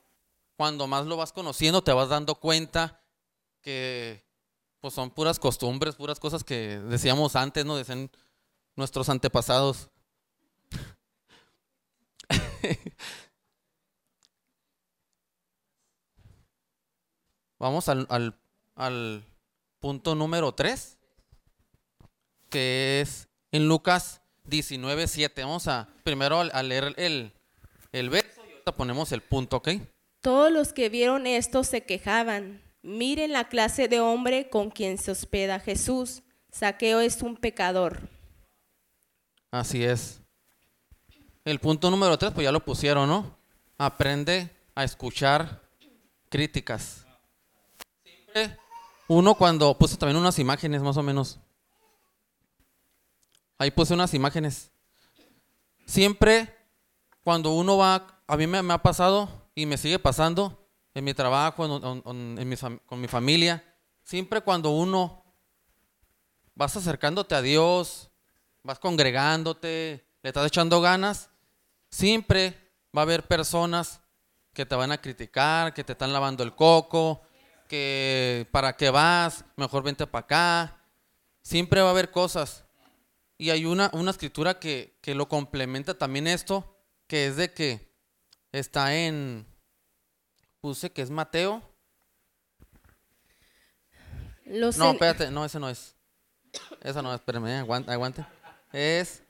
cuando 0.55 0.85
más 0.85 1.07
lo 1.07 1.17
vas 1.17 1.33
conociendo, 1.33 1.83
te 1.83 1.91
vas 1.91 2.09
dando 2.09 2.35
cuenta 2.35 3.01
que 3.61 4.23
pues 4.79 4.93
son 4.93 5.09
puras 5.09 5.39
costumbres, 5.39 5.95
puras 5.95 6.19
cosas 6.19 6.43
que 6.43 6.79
decíamos 6.79 7.35
antes, 7.35 7.65
¿no? 7.65 7.75
Decían 7.75 8.11
nuestros 8.75 9.09
antepasados. 9.09 9.89
Vamos 17.57 17.89
al, 17.89 18.05
al, 18.09 18.39
al 18.75 19.25
punto 19.79 20.13
número 20.13 20.53
3, 20.53 20.99
que 22.49 23.01
es 23.01 23.27
en 23.51 23.67
Lucas 23.67 24.20
19, 24.43 25.07
7. 25.07 25.43
Vamos 25.43 25.67
a 25.67 25.87
primero 26.03 26.39
a, 26.39 26.63
leer 26.63 26.93
el, 26.97 27.33
el 27.91 28.09
verso 28.09 28.41
y 28.47 28.51
ahorita 28.51 28.75
ponemos 28.75 29.11
el 29.11 29.21
punto, 29.21 29.57
¿ok? 29.57 29.69
Todos 30.21 30.51
los 30.51 30.73
que 30.73 30.89
vieron 30.89 31.27
esto 31.27 31.63
se 31.63 31.81
quejaban. 31.81 32.61
Miren 32.83 33.31
la 33.31 33.47
clase 33.47 33.87
de 33.87 33.99
hombre 33.99 34.49
con 34.49 34.71
quien 34.71 34.97
se 34.97 35.11
hospeda 35.11 35.59
Jesús. 35.59 36.23
Saqueo 36.51 36.99
es 36.99 37.21
un 37.21 37.37
pecador. 37.37 38.09
Así 39.51 39.83
es. 39.83 40.21
El 41.43 41.59
punto 41.59 41.89
número 41.89 42.17
3, 42.17 42.33
pues 42.33 42.45
ya 42.45 42.51
lo 42.51 42.63
pusieron, 42.63 43.09
¿no? 43.09 43.37
Aprende 43.77 44.49
a 44.75 44.83
escuchar 44.83 45.61
críticas. 46.29 47.05
Siempre 48.03 48.57
uno 49.07 49.35
cuando 49.35 49.77
puse 49.77 49.97
también 49.97 50.17
unas 50.17 50.39
imágenes 50.39 50.81
más 50.81 50.95
o 50.95 51.03
menos. 51.03 51.39
Ahí 53.61 53.69
puse 53.69 53.93
unas 53.93 54.11
imágenes. 54.15 54.71
Siempre 55.85 56.51
cuando 57.23 57.53
uno 57.53 57.77
va, 57.77 58.23
a 58.25 58.35
mí 58.35 58.47
me, 58.47 58.57
ha 58.57 58.77
pasado 58.79 59.29
y 59.53 59.67
me 59.67 59.77
sigue 59.77 59.99
pasando 59.99 60.67
en 60.95 61.03
mi 61.03 61.13
trabajo, 61.13 61.63
en, 62.07 62.49
mi 62.49 62.55
con 62.87 62.99
mi 62.99 63.07
familia, 63.07 63.63
siempre 64.01 64.41
cuando 64.41 64.71
uno 64.71 65.23
vas 66.55 66.75
acercándote 66.75 67.35
a 67.35 67.43
Dios, 67.43 68.09
vas 68.63 68.79
congregándote, 68.79 70.07
le 70.23 70.27
estás 70.27 70.47
echando 70.47 70.81
ganas, 70.81 71.29
siempre 71.91 72.57
va 72.97 73.01
a 73.01 73.03
haber 73.03 73.27
personas 73.27 74.01
que 74.53 74.65
te 74.65 74.73
van 74.73 74.91
a 74.91 74.99
criticar, 74.99 75.71
que 75.75 75.83
te 75.83 75.91
están 75.91 76.11
lavando 76.11 76.41
el 76.41 76.55
coco, 76.55 77.21
que 77.67 78.47
para 78.49 78.75
qué 78.75 78.89
vas, 78.89 79.45
mejor 79.55 79.83
vente 79.83 80.07
para 80.07 80.23
acá. 80.25 80.77
Siempre 81.43 81.81
va 81.81 81.89
a 81.89 81.91
haber 81.91 82.09
cosas. 82.09 82.65
Y 83.41 83.49
hay 83.49 83.65
una, 83.65 83.89
una 83.93 84.11
escritura 84.11 84.59
que, 84.59 84.99
que 85.01 85.15
lo 85.15 85.27
complementa 85.27 85.97
también 85.97 86.27
esto, 86.27 86.77
que 87.07 87.25
es 87.25 87.37
de 87.37 87.51
que 87.51 87.91
está 88.51 88.95
en, 88.95 89.47
puse 90.59 90.91
que 90.91 91.01
es 91.01 91.09
Mateo. 91.09 91.63
Los 94.45 94.77
No, 94.77 94.91
espérate, 94.91 95.31
no, 95.31 95.43
ese 95.43 95.59
no 95.59 95.71
es. 95.71 95.95
Esa 96.83 97.01
no 97.01 97.11
es, 97.11 97.19
espérame, 97.19 97.47
aguante. 97.61 97.91
aguante. 97.91 98.25
Es. 98.71 99.23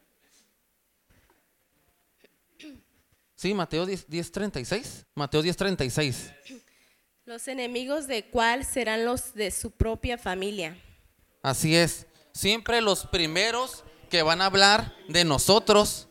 Sí, 3.35 3.53
Mateo 3.53 3.85
10, 3.85 4.09
10:36. 4.09 5.05
Mateo 5.15 5.41
10:36. 5.41 6.35
Los 7.23 7.47
enemigos 7.47 8.07
de 8.07 8.25
cuál 8.25 8.65
serán 8.65 9.05
los 9.05 9.33
de 9.35 9.51
su 9.51 9.71
propia 9.71 10.17
familia. 10.17 10.77
Así 11.41 11.77
es. 11.77 12.07
Siempre 12.33 12.81
los 12.81 13.05
primeros 13.05 13.85
que 14.11 14.21
van 14.23 14.41
a 14.41 14.45
hablar 14.45 14.93
de 15.07 15.23
nosotros 15.23 16.07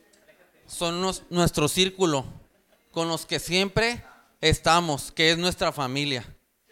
son 0.67 1.01
nos- 1.01 1.23
nuestro 1.31 1.69
círculo, 1.69 2.25
con 2.91 3.09
los 3.09 3.27
que 3.27 3.39
siempre 3.39 4.03
estamos, 4.41 5.13
que 5.13 5.31
es 5.31 5.39
nuestra 5.39 5.71
familia. 5.71 6.25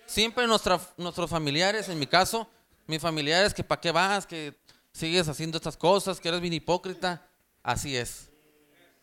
Siempre 0.07 0.47
nuestros 0.47 1.31
familiares, 1.31 1.89
en 1.91 1.99
mi 1.99 2.07
caso, 2.07 2.49
mis 2.87 3.03
familiares, 3.03 3.53
que 3.53 3.63
para 3.63 3.81
qué 3.81 3.93
vas, 3.93 4.27
que 4.27 4.59
sigues 4.91 5.29
haciendo 5.29 5.59
estas 5.59 5.77
cosas, 5.77 6.19
que 6.19 6.29
eres 6.29 6.41
bien 6.41 6.55
hipócrita. 6.55 7.29
Así 7.63 7.95
es. 7.95 8.31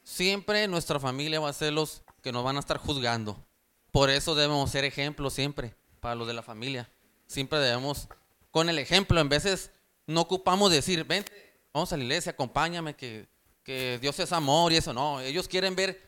Siempre 0.04 0.68
nuestra 0.68 1.00
familia 1.00 1.40
va 1.40 1.50
a 1.50 1.54
ser 1.54 1.74
los 1.74 2.02
que 2.24 2.32
nos 2.32 2.44
van 2.44 2.58
a 2.58 2.60
estar 2.60 2.78
juzgando. 2.78 3.46
Por 3.92 4.10
eso 4.10 4.34
debemos 4.34 4.72
ser 4.72 4.84
ejemplos 4.84 5.34
siempre 5.34 5.76
para 6.00 6.16
los 6.16 6.28
de 6.28 6.34
la 6.34 6.42
familia. 6.42 6.90
Siempre 7.28 7.60
debemos, 7.60 8.08
con 8.50 8.68
el 8.70 8.80
ejemplo, 8.80 9.20
en 9.22 9.30
veces 9.30 9.70
no 10.08 10.22
ocupamos 10.22 10.72
decir, 10.72 11.04
vente, 11.04 11.45
vamos 11.76 11.92
a 11.92 11.98
la 11.98 12.04
iglesia, 12.06 12.32
acompáñame, 12.32 12.96
que, 12.96 13.28
que 13.62 14.00
Dios 14.02 14.18
es 14.22 14.32
amor 14.32 14.72
y 14.72 14.78
eso. 14.78 14.94
No, 14.94 15.20
ellos 15.20 15.46
quieren 15.46 15.76
ver 15.76 16.02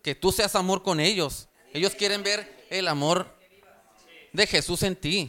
que 0.00 0.14
tú 0.14 0.30
seas 0.30 0.54
amor 0.54 0.84
con 0.84 1.00
ellos. 1.00 1.48
Ellos 1.72 1.92
quieren 1.96 2.22
ver 2.22 2.64
el 2.70 2.86
amor 2.86 3.36
de 4.32 4.46
Jesús 4.46 4.84
en 4.84 4.94
ti. 4.94 5.28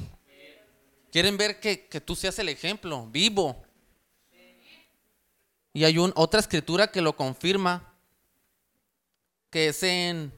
Quieren 1.12 1.38
ver 1.38 1.60
que, 1.60 1.88
que 1.88 2.00
tú 2.00 2.16
seas 2.16 2.38
el 2.38 2.50
ejemplo 2.50 3.08
vivo. 3.08 3.64
Y 5.74 5.86
hay 5.86 5.98
otra 5.98 6.40
escritura 6.40 6.92
que 6.92 7.02
lo 7.02 7.16
confirma, 7.16 7.96
que 9.50 9.70
es 9.70 9.82
en 9.82 10.32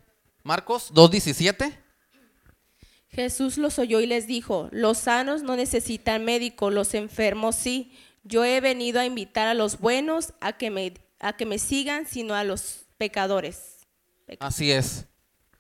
Marcos 0.44 0.94
2.17. 0.94 1.78
Jesús 3.10 3.58
los 3.58 3.80
oyó 3.80 4.00
y 4.00 4.06
les 4.06 4.28
dijo, 4.28 4.70
los 4.72 5.00
sanos 5.00 5.44
no 5.44 5.58
necesitan 5.58 6.24
médico, 6.24 6.70
los 6.70 6.94
enfermos 6.94 7.58
sí. 7.58 7.92
Yo 8.30 8.46
he 8.46 8.62
venido 8.62 9.00
a 9.00 9.06
invitar 9.06 9.48
a 9.48 9.54
los 9.54 9.80
buenos 9.80 10.34
a 10.40 10.54
que 10.54 10.70
me, 10.70 10.94
a 11.20 11.36
que 11.36 11.46
me 11.46 11.60
sigan, 11.60 12.06
sino 12.06 12.36
a 12.36 12.44
los 12.44 12.86
pecadores. 12.98 13.88
Así 14.40 14.72
es. 14.72 15.06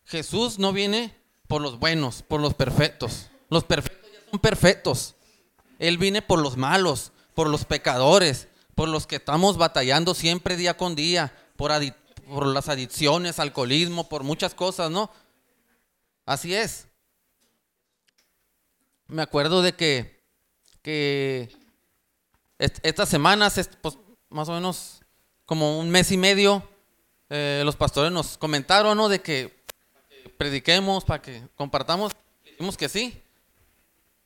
Jesús 0.05 0.59
no 0.59 0.71
viene 0.71 1.15
por 1.47 1.61
los 1.61 1.79
buenos, 1.79 2.21
por 2.21 2.39
los 2.39 2.53
perfectos. 2.53 3.29
Los 3.49 3.63
perfectos 3.63 4.09
ya 4.11 4.31
son 4.31 4.39
perfectos. 4.39 5.15
Él 5.79 5.97
viene 5.97 6.21
por 6.21 6.39
los 6.39 6.57
malos, 6.57 7.11
por 7.33 7.49
los 7.49 7.65
pecadores, 7.65 8.47
por 8.75 8.87
los 8.87 9.07
que 9.07 9.17
estamos 9.17 9.57
batallando 9.57 10.13
siempre 10.13 10.55
día 10.55 10.77
con 10.77 10.95
día, 10.95 11.33
por, 11.57 11.71
por 12.27 12.45
las 12.45 12.69
adicciones, 12.69 13.39
alcoholismo, 13.39 14.07
por 14.07 14.23
muchas 14.23 14.53
cosas, 14.53 14.91
¿no? 14.91 15.11
Así 16.25 16.53
es 16.53 16.89
me 19.09 19.23
acuerdo 19.23 19.61
de 19.61 19.73
que, 19.73 20.23
que 20.81 21.49
estas 22.59 23.09
semanas, 23.09 23.69
pues, 23.81 23.97
más 24.29 24.49
o 24.49 24.53
menos 24.53 25.01
como 25.45 25.79
un 25.79 25.89
mes 25.89 26.11
y 26.11 26.17
medio, 26.17 26.67
eh, 27.29 27.61
los 27.65 27.75
pastores 27.75 28.11
nos 28.11 28.37
comentaron, 28.37 28.97
¿no? 28.97 29.09
De 29.09 29.21
que 29.21 29.63
prediquemos, 30.37 31.05
para 31.05 31.21
que 31.21 31.41
compartamos. 31.55 32.11
Dijimos 32.43 32.77
que 32.77 32.89
sí. 32.89 33.21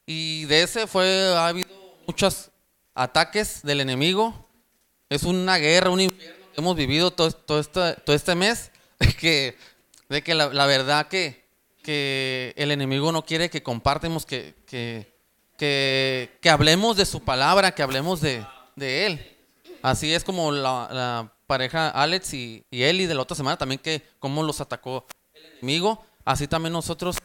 Y 0.06 0.46
de 0.46 0.64
ese 0.64 0.88
fue, 0.88 1.34
ha 1.36 1.48
habido 1.48 1.70
muchos 2.08 2.52
ataques 2.94 3.62
del 3.64 3.80
enemigo. 3.80 4.50
Es 5.10 5.24
una 5.24 5.58
guerra, 5.58 5.90
un 5.90 6.02
infierno 6.02 6.46
que 6.54 6.62
hemos 6.62 6.76
vivido 6.76 7.12
todo, 7.12 7.32
todo, 7.32 7.60
este, 7.60 7.94
todo 8.06 8.16
este 8.16 8.36
mes. 8.36 8.72
Que, 9.20 9.58
de 10.10 10.22
que 10.22 10.34
la 10.34 10.66
verdad 10.66 11.08
que, 11.08 11.44
que 11.84 12.54
el 12.56 12.72
enemigo 12.72 13.12
no 13.12 13.26
quiere 13.26 13.50
que 13.50 13.62
compartamos, 13.62 14.26
que, 14.26 14.56
que, 14.66 15.13
que, 15.58 16.30
hablemos 16.50 16.98
de 16.98 17.06
su 17.06 17.22
palabra, 17.22 17.74
que 17.74 17.84
hablemos 17.84 18.22
de, 18.22 18.46
Él. 18.78 19.38
Así 19.82 20.14
es 20.14 20.24
como 20.24 20.52
la, 20.52 21.32
pareja 21.48 21.90
Alex 21.90 22.34
y, 22.34 22.64
y, 22.72 22.84
Eli 22.84 23.06
de 23.06 23.14
la 23.14 23.22
otra 23.22 23.36
semana 23.36 23.58
también, 23.58 23.80
que 23.80 24.02
cómo 24.20 24.44
los 24.44 24.62
atacó 24.62 25.06
el 25.34 25.46
enemigo. 25.58 26.04
Así 26.26 26.48
también 26.48 26.74
nosotros 26.74 27.18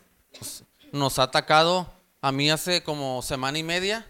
nos, 0.92 1.18
ha 1.18 1.25
atacado 1.25 1.90
a 2.20 2.32
mí 2.32 2.50
hace 2.50 2.82
como 2.82 3.23
semana 3.23 3.58
y 3.58 3.62
media. 3.62 4.06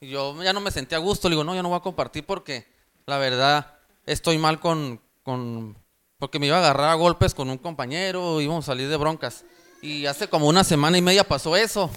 Y 0.00 0.08
yo 0.08 0.42
ya 0.42 0.52
no 0.52 0.60
me 0.60 0.70
sentía 0.70 0.98
a 0.98 1.00
gusto. 1.00 1.28
Le 1.28 1.34
digo, 1.34 1.44
no, 1.44 1.54
ya 1.54 1.62
no 1.62 1.68
voy 1.68 1.78
a 1.78 1.82
compartir 1.82 2.24
porque 2.24 2.66
la 3.06 3.18
verdad 3.18 3.78
estoy 4.06 4.38
mal 4.38 4.60
con, 4.60 5.00
con 5.22 5.76
porque 6.18 6.38
me 6.38 6.46
iba 6.46 6.56
a 6.56 6.60
agarrar 6.60 6.90
a 6.90 6.94
golpes 6.94 7.34
con 7.34 7.50
un 7.50 7.58
compañero, 7.58 8.40
íbamos 8.40 8.64
a 8.64 8.72
salir 8.72 8.88
de 8.88 8.96
broncas. 8.96 9.44
Y 9.82 10.06
hace 10.06 10.28
como 10.28 10.48
una 10.48 10.64
semana 10.64 10.98
y 10.98 11.02
media 11.02 11.24
pasó 11.24 11.56
eso, 11.56 11.90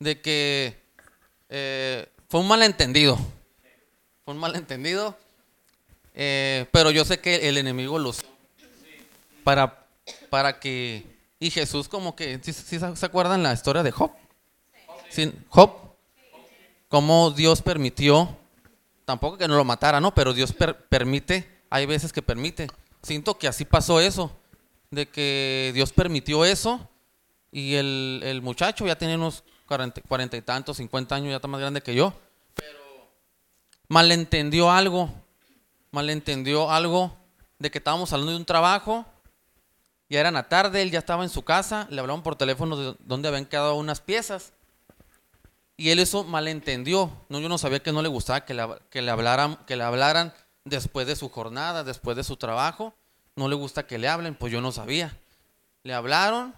de 0.00 0.20
que 0.20 0.85
eh, 1.48 2.08
fue 2.28 2.40
un 2.40 2.48
malentendido. 2.48 3.18
Fue 4.24 4.34
un 4.34 4.40
malentendido, 4.40 5.16
eh, 6.12 6.66
pero 6.72 6.90
yo 6.90 7.04
sé 7.04 7.20
que 7.20 7.48
el 7.48 7.58
enemigo 7.58 7.98
lo 7.98 8.12
para, 9.44 9.86
para 10.30 10.58
que... 10.58 11.06
Y 11.38 11.50
Jesús 11.50 11.86
como 11.86 12.16
que, 12.16 12.40
¿sí, 12.42 12.52
se 12.52 13.06
acuerdan 13.06 13.42
la 13.42 13.52
historia 13.52 13.84
de 13.84 13.92
Job? 13.92 14.10
¿Sí? 15.10 15.32
Job, 15.48 15.70
cómo 16.88 17.30
Dios 17.30 17.62
permitió, 17.62 18.36
tampoco 19.04 19.38
que 19.38 19.46
no 19.46 19.56
lo 19.56 19.64
matara, 19.64 20.00
¿no? 20.00 20.14
Pero 20.14 20.32
Dios 20.32 20.52
permite, 20.88 21.48
hay 21.70 21.86
veces 21.86 22.12
que 22.12 22.22
permite. 22.22 22.68
Siento 23.02 23.38
que 23.38 23.46
así 23.46 23.64
pasó 23.64 24.00
eso, 24.00 24.34
de 24.90 25.06
que 25.06 25.70
Dios 25.74 25.92
permitió 25.92 26.44
eso 26.44 26.88
y 27.52 27.74
el, 27.74 28.22
el 28.24 28.42
muchacho 28.42 28.86
ya 28.86 28.98
tiene 28.98 29.14
unos 29.14 29.44
cuarenta, 29.66 30.36
y 30.36 30.42
tantos, 30.42 30.78
cincuenta 30.78 31.14
años, 31.14 31.30
ya 31.30 31.36
está 31.36 31.48
más 31.48 31.60
grande 31.60 31.82
que 31.82 31.94
yo. 31.94 32.12
Pero 32.54 32.78
malentendió 33.88 34.70
algo, 34.70 35.10
malentendió 35.90 36.70
algo 36.70 37.16
de 37.58 37.70
que 37.70 37.78
estábamos 37.78 38.12
hablando 38.12 38.32
de 38.32 38.38
un 38.38 38.44
trabajo. 38.44 39.04
Ya 40.08 40.20
era 40.20 40.30
la 40.30 40.48
tarde, 40.48 40.82
él 40.82 40.90
ya 40.90 41.00
estaba 41.00 41.24
en 41.24 41.30
su 41.30 41.42
casa, 41.42 41.88
le 41.90 42.00
hablaban 42.00 42.22
por 42.22 42.36
teléfono 42.36 42.76
de 42.76 42.96
dónde 43.00 43.28
habían 43.28 43.44
quedado 43.44 43.74
unas 43.74 44.00
piezas. 44.00 44.52
Y 45.76 45.90
él 45.90 45.98
eso 45.98 46.24
malentendió. 46.24 47.10
No, 47.28 47.40
yo 47.40 47.48
no 47.48 47.58
sabía 47.58 47.80
que 47.80 47.92
no 47.92 48.02
le 48.02 48.08
gustaba 48.08 48.44
que 48.44 48.54
le, 48.54 49.10
hablaran, 49.10 49.56
que 49.66 49.76
le 49.76 49.82
hablaran 49.82 50.32
después 50.64 51.06
de 51.06 51.16
su 51.16 51.28
jornada, 51.28 51.84
después 51.84 52.16
de 52.16 52.24
su 52.24 52.36
trabajo. 52.36 52.94
No 53.34 53.48
le 53.48 53.56
gusta 53.56 53.86
que 53.86 53.98
le 53.98 54.08
hablen, 54.08 54.34
pues 54.34 54.52
yo 54.52 54.60
no 54.60 54.72
sabía. 54.72 55.18
Le 55.82 55.92
hablaron 55.92 56.54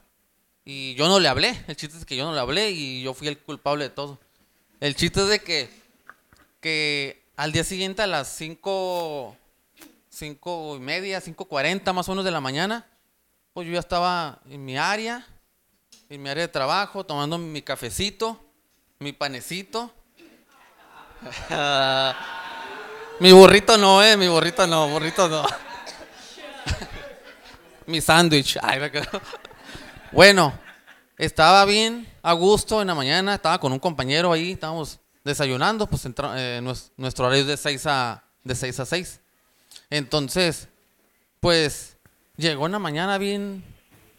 y 0.71 0.95
yo 0.97 1.09
no 1.09 1.19
le 1.19 1.29
hablé. 1.29 1.59
El 1.67 1.77
chiste 1.77 1.97
es 1.97 2.05
que 2.05 2.15
yo 2.15 2.27
no 2.27 2.35
le 2.35 2.41
hablé 2.41 2.71
y 2.71 3.01
yo 3.01 3.15
fui 3.15 3.27
el 3.27 3.39
culpable 3.39 3.85
de 3.85 3.91
todo. 3.91 4.19
El 4.81 4.95
chiste 4.95 5.23
es 5.23 5.29
de 5.29 5.39
que, 5.39 5.71
que 6.61 7.23
al 7.37 7.53
día 7.53 7.65
siguiente 7.65 8.03
a 8.03 8.07
las 8.07 8.29
5, 8.37 9.35
cinco 10.11 10.77
y 10.77 10.81
media, 10.81 11.23
5.40 11.23 11.95
más 11.95 12.07
o 12.07 12.13
menos 12.13 12.27
de 12.27 12.33
la 12.33 12.43
mañana, 12.43 12.85
pues 13.55 13.67
yo 13.67 13.73
ya 13.73 13.79
estaba 13.79 14.41
en 14.51 14.63
mi 14.63 14.77
área, 14.77 15.27
en 16.11 16.23
mi 16.23 16.29
área 16.29 16.43
de 16.43 16.53
trabajo, 16.53 17.03
tomando 17.03 17.39
mi 17.39 17.63
cafecito, 17.63 18.39
mi 18.99 19.15
panecito. 19.15 19.91
mi 23.21 23.33
burrito 23.33 23.79
no, 23.79 24.03
eh, 24.03 24.19
mi 24.19 24.29
burrito 24.29 24.67
no, 24.67 24.87
burrito 24.87 25.31
no. 25.31 25.47
mi 27.87 28.03
sándwich. 28.03 28.59
Ay, 28.61 28.81
me. 28.81 28.91
Bueno, 30.13 30.59
estaba 31.19 31.67
bien, 31.67 32.09
a 32.23 32.33
gusto 32.33 32.81
en 32.81 32.89
la 32.89 32.95
mañana, 32.95 33.35
estaba 33.35 33.61
con 33.61 33.73
un 33.73 33.79
compañero 33.79 34.33
ahí, 34.33 34.53
estábamos 34.53 35.01
desayunando, 35.23 35.87
pues 35.87 36.07
eh, 36.07 36.61
nuestro 36.97 37.27
horario 37.27 37.43
es 37.43 37.47
de 37.47 37.57
6 37.59 37.87
a, 37.87 38.25
de 38.43 38.55
6 38.55 38.81
a 38.81 38.87
6. 38.87 39.21
Entonces, 39.91 40.69
pues 41.41 41.99
llegó 42.37 42.67
en 42.67 42.73
la 42.73 42.79
mañana 42.79 43.19
bien 43.19 43.63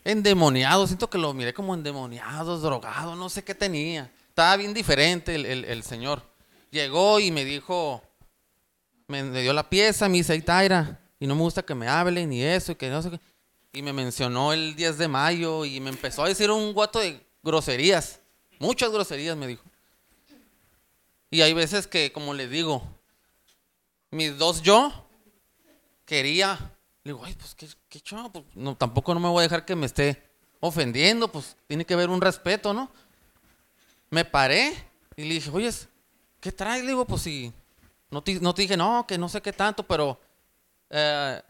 endemoniado, 0.06 0.86
siento 0.86 1.10
que 1.10 1.18
lo 1.18 1.34
miré 1.34 1.56
como 1.56 1.74
endemoniado, 1.74 2.60
drogado, 2.60 3.16
no 3.16 3.30
sé 3.30 3.44
qué 3.44 3.56
tenía. 3.56 4.12
Estaba 4.28 4.58
bien 4.58 4.76
diferente 4.76 5.34
el, 5.34 5.66
el, 5.66 5.84
señor. 5.84 6.22
Llegó 6.70 7.20
y 7.20 7.32
me 7.32 7.44
dijo, 7.46 8.04
me, 9.08 9.24
dio 9.42 9.54
la 9.54 9.68
pieza, 9.68 10.08
me 10.08 10.18
dice, 10.18 10.40
Taira, 10.42 11.00
y 11.20 11.26
no 11.26 11.36
me 11.36 11.42
gusta 11.42 11.64
que 11.64 11.74
me 11.74 11.88
hablen 11.88 12.30
ni 12.30 12.44
eso, 12.44 12.74
y 12.74 12.76
que 12.76 12.90
no 12.90 13.02
sé 13.02 13.10
qué 13.10 13.20
y 13.72 13.82
me 13.82 13.94
mencionó 13.94 14.54
el 14.54 14.76
10 14.76 14.98
de 14.98 15.08
mayo 15.08 15.66
y 15.66 15.80
me 15.80 15.90
empezó 15.90 16.24
a 16.24 16.28
decir 16.28 16.50
un 16.52 16.74
guato 16.74 17.00
de 17.00 17.26
groserías. 17.44 18.20
Muchas 18.60 18.92
groserías 18.92 19.38
me 19.38 19.48
dijo. 19.48 19.64
Y 21.32 21.42
hay 21.42 21.54
veces 21.54 21.88
que, 21.88 22.12
como 22.12 22.34
le 22.34 22.48
digo, 22.48 22.84
mis 24.12 24.38
dos 24.38 24.62
yo 24.62 24.92
quería, 26.06 26.58
le 27.04 27.14
digo, 27.14 27.24
ay, 27.24 27.36
pues 27.36 27.54
qué, 27.54 27.68
qué 27.88 28.02
pues 28.32 28.46
no, 28.56 28.76
tampoco 28.76 29.14
no 29.14 29.20
me 29.20 29.30
voy 29.30 29.42
a 29.42 29.44
dejar 29.44 29.66
que 29.66 29.76
me 29.76 29.86
esté 29.86 30.24
ofendiendo, 30.60 31.32
pues 31.32 31.56
tiene 31.68 31.86
que 31.86 31.94
haber 31.94 32.10
un 32.10 32.20
respeto, 32.20 32.74
¿no? 32.74 32.92
Me 34.10 34.26
paré 34.26 34.74
y 35.16 35.24
le 35.26 35.36
dije, 35.36 35.52
oye, 35.54 35.70
¿qué 36.40 36.52
traes? 36.52 36.82
Le 36.82 36.90
digo, 36.90 37.06
pues 37.06 37.22
si 37.22 37.54
no 38.10 38.24
te, 38.24 38.40
no 38.40 38.54
te 38.56 38.64
dije, 38.64 38.76
no, 38.76 39.06
que 39.08 39.20
no 39.20 39.30
sé 39.30 39.42
qué 39.42 39.54
tanto, 39.54 39.84
pero 39.84 40.20
eh, 40.90 41.42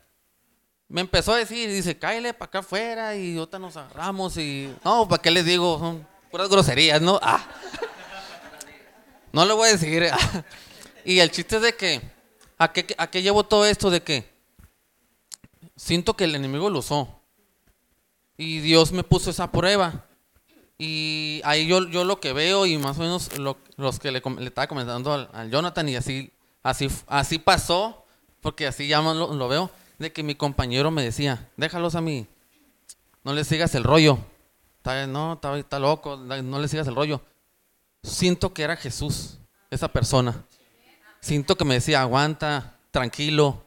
me 0.90 1.02
empezó 1.02 1.34
a 1.34 1.38
decir, 1.38 1.70
dice, 1.70 1.98
cállale 1.98 2.34
para 2.34 2.50
acá 2.50 2.60
afuera 2.60 3.16
y 3.16 3.38
ahorita 3.38 3.60
nos 3.60 3.78
agarramos 3.78 4.36
y... 4.38 4.74
No, 4.84 5.08
¿para 5.08 5.22
qué 5.22 5.30
les 5.30 5.46
digo? 5.46 5.78
Son 5.78 6.06
puras 6.32 6.50
groserías, 6.50 7.02
¿no? 7.02 7.20
Ah. 7.22 7.48
No 9.32 9.46
le 9.46 9.54
voy 9.54 9.70
a 9.70 9.74
decir. 9.74 10.10
Ah. 10.12 10.44
Y 11.06 11.20
el 11.20 11.30
chiste 11.30 11.58
es 11.58 11.62
de 11.62 11.76
que, 11.76 12.02
¿a 12.58 12.74
qué, 12.74 12.96
¿a 12.98 13.12
qué 13.12 13.22
llevo 13.22 13.44
todo 13.44 13.64
esto? 13.68 13.92
De 13.92 14.02
que 14.02 14.28
siento 15.76 16.16
que 16.16 16.24
el 16.24 16.34
enemigo 16.34 16.68
lo 16.72 16.80
usó. 16.80 17.22
Y 18.38 18.58
Dios 18.62 18.92
me 18.92 19.04
puso 19.04 19.30
esa 19.30 19.52
prueba. 19.52 20.08
Y 20.80 21.42
ahí 21.44 21.68
yo, 21.68 21.88
yo 21.90 22.06
lo 22.06 22.20
que 22.20 22.34
veo 22.34 22.66
y 22.66 22.80
más 22.80 22.98
o 22.98 23.02
menos 23.02 23.38
lo, 23.38 23.60
los 23.76 24.00
que 24.00 24.12
le, 24.12 24.20
le, 24.40 24.46
estaba 24.46 24.66
comentando 24.66 25.14
al, 25.14 25.52
Jonathan 25.52 25.88
y 25.90 25.96
así, 25.96 26.34
así, 26.64 26.88
así 27.06 27.38
pasó, 27.38 28.08
porque 28.42 28.66
así 28.66 28.88
ya 28.88 29.00
lo, 29.00 29.32
lo 29.32 29.48
veo 29.48 29.70
de 30.00 30.12
que 30.12 30.24
mi 30.24 30.34
compañero 30.34 30.90
me 30.92 31.04
decía, 31.04 31.50
déjalos 31.58 31.96
a 31.96 32.02
mí, 32.02 32.28
no 33.24 33.34
le 33.34 33.44
sigas 33.44 33.76
el 33.76 33.84
rollo. 33.84 34.18
No, 35.08 35.34
está, 35.34 35.56
está 35.60 35.78
loco, 35.78 36.18
no 36.18 36.60
le 36.60 36.68
sigas 36.68 36.88
el 36.88 36.96
rollo. 36.96 37.22
Siento 38.02 38.54
que 38.54 38.64
era 38.64 38.76
Jesús, 38.76 39.38
esa 39.70 39.90
persona. 39.90 40.44
Siento 41.20 41.56
que 41.56 41.66
me 41.66 41.76
decía, 41.76 42.02
aguanta, 42.02 42.78
tranquilo. 42.90 43.64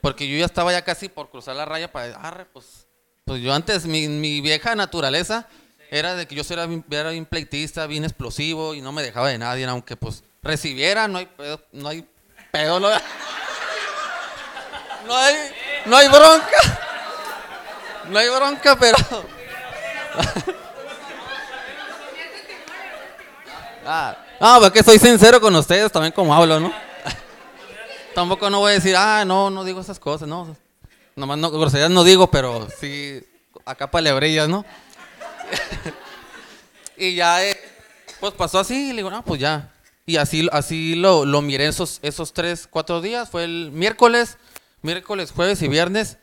Porque 0.00 0.28
yo 0.28 0.38
ya 0.38 0.44
estaba 0.44 0.70
ya 0.70 0.82
casi 0.82 1.08
por 1.08 1.30
cruzar 1.30 1.56
la 1.56 1.64
raya 1.64 1.90
para, 1.90 2.14
arre, 2.16 2.44
pues, 2.44 2.86
Pues 3.24 3.42
yo 3.42 3.52
antes, 3.52 3.86
mi, 3.86 4.06
mi 4.08 4.40
vieja 4.40 4.76
naturaleza 4.76 5.48
era 5.90 6.14
de 6.14 6.26
que 6.26 6.34
yo 6.34 6.42
era 6.48 6.66
bien, 6.66 6.84
era 6.90 7.10
pleitista, 7.24 7.86
bien 7.86 8.04
explosivo 8.04 8.74
y 8.74 8.80
no 8.80 8.92
me 8.92 9.02
dejaba 9.02 9.28
de 9.28 9.38
nadie, 9.38 9.64
aunque 9.66 9.96
pues 9.96 10.24
recibiera, 10.42 11.08
no 11.08 11.18
hay 11.18 11.26
pedo, 11.26 11.60
no 11.72 11.88
hay 11.88 12.06
pedo, 12.50 12.80
no 15.06 15.16
hay, 15.16 15.34
no 15.86 15.96
hay 15.96 16.08
bronca, 16.08 16.78
no 18.08 18.18
hay 18.18 18.28
bronca, 18.28 18.76
pero... 18.76 18.96
Ah, 23.84 24.16
no, 24.40 24.60
porque 24.60 24.82
soy 24.82 24.98
sincero 24.98 25.40
con 25.40 25.54
ustedes 25.56 25.90
también 25.90 26.12
como 26.12 26.32
hablo, 26.32 26.60
¿no? 26.60 26.72
Tampoco 28.14 28.48
no 28.48 28.60
voy 28.60 28.72
a 28.72 28.74
decir, 28.74 28.94
ah, 28.96 29.24
no, 29.24 29.50
no 29.50 29.64
digo 29.64 29.80
esas 29.80 29.98
cosas, 29.98 30.28
no. 30.28 30.56
Nomás 31.16 31.38
no, 31.38 31.50
groserías 31.50 31.90
no 31.90 32.04
digo, 32.04 32.30
pero 32.30 32.68
sí, 32.78 33.22
acá 33.64 33.90
palebrillas, 33.90 34.48
¿no? 34.48 34.64
y 36.96 37.14
ya, 37.14 37.44
eh, 37.44 37.58
pues 38.20 38.32
pasó 38.34 38.60
así, 38.60 38.90
y 38.90 38.92
le 38.92 38.96
digo, 38.96 39.10
no, 39.10 39.24
pues 39.24 39.40
ya. 39.40 39.70
Y 40.06 40.16
así, 40.16 40.48
así 40.52 40.94
lo, 40.94 41.24
lo 41.24 41.42
miré 41.42 41.66
esos, 41.66 41.98
esos 42.02 42.32
tres, 42.32 42.66
cuatro 42.68 43.00
días. 43.00 43.30
Fue 43.30 43.44
el 43.44 43.70
miércoles, 43.72 44.36
miércoles, 44.82 45.32
jueves 45.32 45.62
y 45.62 45.68
viernes. 45.68 46.18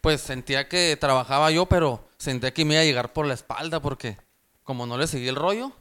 Pues 0.00 0.20
sentía 0.20 0.68
que 0.68 0.96
trabajaba 1.00 1.50
yo, 1.50 1.66
pero 1.66 2.06
sentía 2.18 2.52
que 2.52 2.64
me 2.64 2.74
iba 2.74 2.82
a 2.82 2.84
llegar 2.84 3.12
por 3.12 3.26
la 3.26 3.34
espalda 3.34 3.80
porque 3.80 4.16
como 4.62 4.86
no 4.86 4.98
le 4.98 5.06
seguí 5.06 5.28
el 5.28 5.36
rollo. 5.36 5.72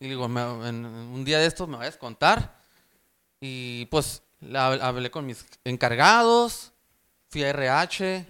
Y 0.00 0.08
digo, 0.08 0.28
me- 0.28 0.68
en- 0.68 0.84
un 0.86 1.24
día 1.24 1.38
de 1.38 1.46
estos 1.46 1.68
me 1.68 1.76
vayas 1.76 1.96
a 1.96 1.98
contar. 1.98 2.56
Y 3.40 3.86
pues 3.86 4.22
hablé 4.54 5.10
con 5.10 5.26
mis 5.26 5.44
encargados, 5.64 6.72
fui 7.30 7.42
a 7.44 7.48
RH, 7.50 8.26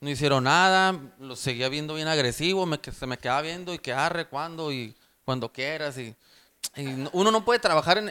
no 0.00 0.10
hicieron 0.10 0.44
nada, 0.44 0.94
lo 1.18 1.34
seguía 1.36 1.68
viendo 1.68 1.94
bien 1.94 2.08
agresivo, 2.08 2.66
me, 2.66 2.78
se 2.96 3.06
me 3.06 3.18
quedaba 3.18 3.42
viendo 3.42 3.74
y 3.74 3.78
que 3.78 3.92
arre 3.92 4.26
cuando 4.28 4.72
y 4.72 4.94
cuando 5.24 5.52
quieras. 5.52 5.98
Y, 5.98 6.14
y 6.76 6.84
no- 6.84 7.10
uno 7.12 7.30
no 7.30 7.44
puede 7.44 7.58
trabajar 7.58 8.02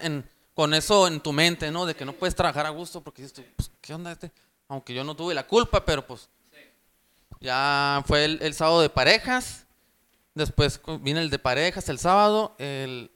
con 0.54 0.74
eso 0.74 1.08
en 1.08 1.19
tu 1.21 1.32
mente, 1.34 1.71
¿no? 1.71 1.86
De 1.86 1.95
que 1.95 2.06
no 2.06 2.13
puedes 2.13 2.36
trabajar 2.36 2.65
a 2.65 2.69
gusto 2.69 3.02
porque 3.02 3.21
dices, 3.24 3.45
pues, 3.56 3.71
¿qué 3.82 3.93
onda 3.93 4.12
este? 4.12 4.32
Aunque 4.67 4.93
yo 4.93 5.04
no 5.04 5.15
tuve 5.15 5.34
la 5.34 5.47
culpa, 5.47 5.86
pero 5.86 6.06
pues 6.06 6.30
ya 7.39 8.04
fue 8.08 8.25
el, 8.25 8.39
el 8.41 8.54
sábado 8.54 8.82
de 8.82 8.89
parejas, 8.89 9.65
después 10.34 10.80
vine 11.01 11.21
el 11.21 11.30
de 11.30 11.39
parejas 11.39 11.89
el 11.89 11.99
sábado, 11.99 12.56
el, 12.58 13.12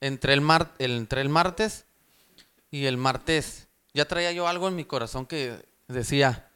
entré, 0.00 0.32
el 0.32 0.40
mar, 0.40 0.72
el, 0.78 1.06
el 1.10 1.28
martes 1.28 1.84
y 2.70 2.86
el 2.86 2.96
martes 2.96 3.68
ya 3.94 4.06
traía 4.06 4.32
yo 4.32 4.46
algo 4.46 4.68
en 4.68 4.76
mi 4.76 4.84
corazón 4.84 5.26
que 5.26 5.64
decía, 5.88 6.50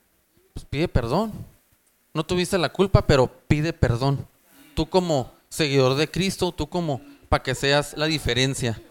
pues 0.53 0.67
pide 0.67 0.89
perdón. 0.89 1.33
No 2.13 2.27
tuviste 2.27 2.59
la 2.59 2.71
culpa, 2.71 3.07
pero 3.07 3.29
pide 3.47 3.73
perdón. 3.73 4.27
Tú 4.75 4.89
como 4.91 5.33
seguidor 5.49 5.95
de 5.97 6.11
Cristo, 6.11 6.53
tú 6.53 6.69
como 6.69 7.01
para 7.29 7.43
que 7.43 7.55
seas 7.55 7.97
la 7.97 8.07
diferencia. 8.07 8.83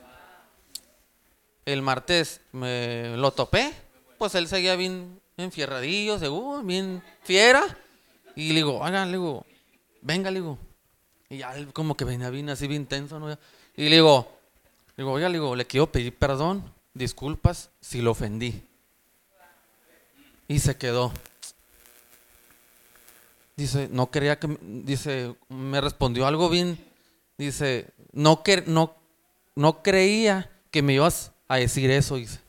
El 1.65 1.81
martes 1.81 2.41
me 2.51 3.15
lo 3.17 3.31
topé, 3.31 3.73
pues 4.17 4.33
él 4.35 4.47
seguía 4.47 4.75
bien 4.75 5.19
enfierradillo, 5.39 6.19
seguro, 6.19 6.63
bien 6.63 7.03
fiera. 7.23 7.63
Y 8.35 8.49
le 8.49 8.55
digo, 8.55 8.79
oiga, 8.79 9.05
le 9.05 9.13
digo, 9.13 9.45
venga, 10.01 10.31
le 10.31 10.39
digo. 10.39 10.57
Y 11.29 11.37
ya 11.37 11.53
como 11.73 11.95
que 11.95 12.05
venía 12.05 12.29
bien 12.29 12.49
así, 12.49 12.67
bien 12.67 12.85
tenso, 12.85 13.19
¿no? 13.19 13.31
Y 13.75 13.89
le 13.89 13.95
digo, 13.95 14.31
digo, 14.97 15.11
oiga, 15.11 15.29
le 15.29 15.33
digo, 15.33 15.55
le 15.55 15.65
quiero 15.65 15.91
pedir 15.91 16.15
perdón, 16.15 16.63
disculpas 16.93 17.69
si 17.81 18.01
lo 18.01 18.11
ofendí. 18.11 18.63
Y 20.47 20.59
se 20.59 20.75
quedó. 20.77 21.11
Dice, 23.55 23.89
no 23.91 24.09
quería 24.09 24.39
que, 24.39 24.57
dice, 24.61 25.35
me 25.49 25.81
respondió 25.81 26.25
algo 26.25 26.49
bien. 26.49 26.83
Dice, 27.37 27.87
no, 28.13 28.41
no, 28.65 28.95
no 29.55 29.83
creía 29.83 30.49
que 30.71 30.81
me 30.81 30.93
ibas 30.93 31.31
a 31.47 31.57
decir 31.57 31.91
eso. 31.91 32.15
Dice, 32.15 32.39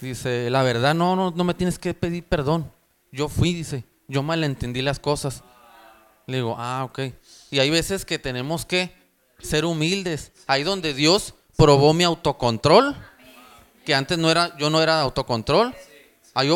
dice 0.00 0.50
la 0.50 0.62
verdad, 0.62 0.94
no, 0.94 1.16
no, 1.16 1.30
no 1.30 1.44
me 1.44 1.54
tienes 1.54 1.78
que 1.78 1.94
pedir 1.94 2.24
perdón. 2.24 2.70
Yo 3.12 3.28
fui, 3.28 3.54
dice, 3.54 3.84
yo 4.08 4.22
malentendí 4.22 4.82
las 4.82 4.98
cosas. 4.98 5.42
Le 6.26 6.38
digo, 6.38 6.56
ah, 6.58 6.84
ok. 6.84 7.00
Y 7.50 7.60
hay 7.60 7.70
veces 7.70 8.04
que 8.04 8.18
tenemos 8.18 8.66
que 8.66 8.92
ser 9.38 9.64
humildes. 9.64 10.32
Ahí 10.46 10.64
donde 10.64 10.92
Dios 10.92 11.34
probó 11.56 11.94
mi 11.94 12.04
autocontrol, 12.04 12.96
que 13.84 13.94
antes 13.94 14.18
no 14.18 14.30
era, 14.30 14.56
yo 14.58 14.70
no 14.70 14.82
era 14.82 14.96
de 14.96 15.02
autocontrol. 15.02 15.74
Ahí, 16.34 16.54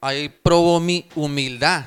ahí 0.00 0.28
probó 0.28 0.80
mi 0.80 1.08
humildad, 1.14 1.84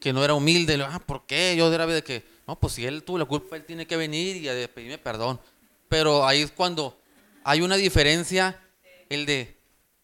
que 0.00 0.12
no 0.12 0.24
era 0.24 0.34
humilde. 0.34 0.76
Le 0.76 0.84
ah, 0.84 1.00
¿por 1.04 1.26
qué? 1.26 1.54
Yo 1.56 1.72
era 1.72 1.86
de 1.86 2.02
que, 2.02 2.24
no, 2.46 2.58
pues 2.58 2.74
si 2.74 2.84
él 2.84 3.02
tuvo 3.04 3.18
la 3.18 3.24
culpa, 3.24 3.56
él 3.56 3.64
tiene 3.64 3.86
que 3.86 3.96
venir 3.96 4.36
y 4.36 4.48
a 4.48 4.68
pedirme 4.68 4.98
perdón. 4.98 5.40
Pero 5.88 6.26
ahí 6.26 6.42
es 6.42 6.50
cuando 6.50 6.98
hay 7.44 7.60
una 7.60 7.76
diferencia, 7.76 8.60
el 9.08 9.24
de 9.24 9.57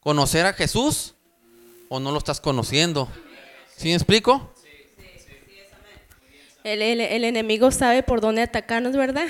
conocer 0.04 0.46
a 0.46 0.52
Jesús 0.52 1.14
o 1.88 1.98
no 1.98 2.12
lo 2.12 2.18
estás 2.18 2.40
conociendo. 2.40 3.08
¿Sí 3.76 3.88
me 3.88 3.94
explico? 3.94 4.54
El, 6.62 6.80
el- 6.80 7.00
el 7.00 7.24
enemigo 7.24 7.70
sabe 7.72 8.02
por 8.02 8.20
dónde 8.20 8.42
atacarnos, 8.42 8.96
¿verdad? 8.96 9.26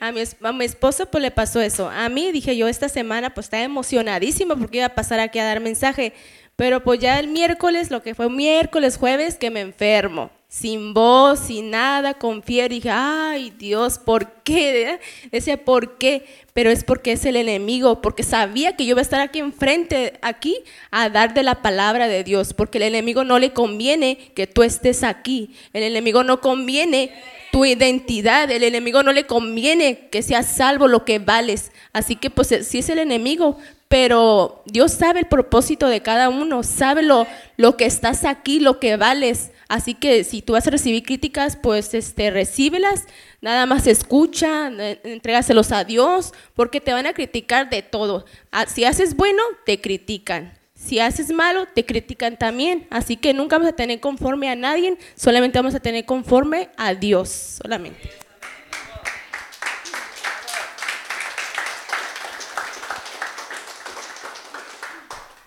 A 0.00 0.12
mi, 0.12 0.22
a 0.42 0.52
mi 0.52 0.64
esposo 0.64 1.06
pues 1.10 1.20
le 1.22 1.30
pasó 1.30 1.60
eso. 1.60 1.88
A 1.90 2.08
mí 2.08 2.32
dije 2.32 2.56
yo 2.56 2.68
esta 2.68 2.88
semana 2.88 3.34
pues 3.34 3.46
estaba 3.46 3.62
emocionadísima 3.64 4.56
porque 4.56 4.78
iba 4.78 4.86
a 4.86 4.94
pasar 4.94 5.20
aquí 5.20 5.38
a 5.38 5.44
dar 5.44 5.60
mensaje. 5.60 6.14
Pero 6.56 6.82
pues 6.82 6.98
ya 7.00 7.18
el 7.20 7.28
miércoles, 7.28 7.90
lo 7.90 8.02
que 8.02 8.14
fue 8.14 8.28
miércoles, 8.30 8.96
jueves, 8.96 9.36
que 9.36 9.50
me 9.50 9.60
enfermo. 9.60 10.30
Sin 10.50 10.94
voz, 10.94 11.40
sin 11.40 11.70
nada, 11.70 12.14
con 12.14 12.42
fiebre. 12.42 12.76
Dije, 12.76 12.90
ay 12.90 13.50
Dios, 13.58 13.98
¿por 13.98 14.32
qué? 14.44 14.98
Decía, 15.30 15.62
¿por 15.62 15.98
qué? 15.98 16.24
Pero 16.54 16.70
es 16.70 16.84
porque 16.84 17.12
es 17.12 17.26
el 17.26 17.36
enemigo, 17.36 18.00
porque 18.00 18.22
sabía 18.22 18.74
que 18.74 18.86
yo 18.86 18.92
iba 18.92 19.00
a 19.00 19.02
estar 19.02 19.20
aquí 19.20 19.40
enfrente, 19.40 20.18
aquí, 20.22 20.56
a 20.90 21.10
dar 21.10 21.34
de 21.34 21.42
la 21.42 21.60
palabra 21.60 22.08
de 22.08 22.24
Dios. 22.24 22.54
Porque 22.54 22.78
el 22.78 22.84
enemigo 22.84 23.24
no 23.24 23.38
le 23.38 23.52
conviene 23.52 24.16
que 24.34 24.46
tú 24.46 24.62
estés 24.62 25.02
aquí. 25.02 25.54
El 25.74 25.82
enemigo 25.82 26.24
no 26.24 26.40
conviene 26.40 27.12
tu 27.52 27.66
identidad. 27.66 28.50
El 28.50 28.62
enemigo 28.62 29.02
no 29.02 29.12
le 29.12 29.26
conviene 29.26 30.08
que 30.10 30.22
seas 30.22 30.46
salvo 30.46 30.88
lo 30.88 31.04
que 31.04 31.18
vales. 31.18 31.72
Así 31.92 32.16
que 32.16 32.30
pues 32.30 32.48
sí 32.66 32.78
es 32.78 32.88
el 32.88 33.00
enemigo, 33.00 33.58
pero 33.88 34.62
Dios 34.64 34.92
sabe 34.92 35.20
el 35.20 35.26
propósito 35.26 35.88
de 35.88 36.00
cada 36.00 36.30
uno, 36.30 36.62
sabe 36.62 37.02
lo, 37.02 37.26
lo 37.58 37.76
que 37.76 37.84
estás 37.84 38.24
aquí, 38.24 38.60
lo 38.60 38.80
que 38.80 38.96
vales. 38.96 39.50
Así 39.68 39.92
que 39.92 40.24
si 40.24 40.40
tú 40.40 40.54
vas 40.54 40.66
a 40.66 40.70
recibir 40.70 41.02
críticas, 41.02 41.56
pues 41.56 41.92
este, 41.92 42.30
recíbelas, 42.30 43.04
nada 43.42 43.66
más 43.66 43.86
escucha, 43.86 44.68
entrégaselos 45.04 45.72
a 45.72 45.84
Dios, 45.84 46.32
porque 46.54 46.80
te 46.80 46.94
van 46.94 47.06
a 47.06 47.12
criticar 47.12 47.68
de 47.68 47.82
todo. 47.82 48.24
Ah, 48.50 48.64
Si 48.66 48.84
haces 48.84 49.14
bueno, 49.14 49.42
te 49.66 49.78
critican. 49.78 50.58
Si 50.74 51.00
haces 51.00 51.30
malo, 51.32 51.66
te 51.66 51.84
critican 51.84 52.38
también. 52.38 52.86
Así 52.88 53.16
que 53.16 53.34
nunca 53.34 53.56
vamos 53.58 53.70
a 53.70 53.76
tener 53.76 54.00
conforme 54.00 54.48
a 54.48 54.56
nadie, 54.56 54.96
solamente 55.14 55.58
vamos 55.58 55.74
a 55.74 55.80
tener 55.80 56.06
conforme 56.06 56.70
a 56.78 56.94
Dios, 56.94 57.28
solamente. 57.62 58.10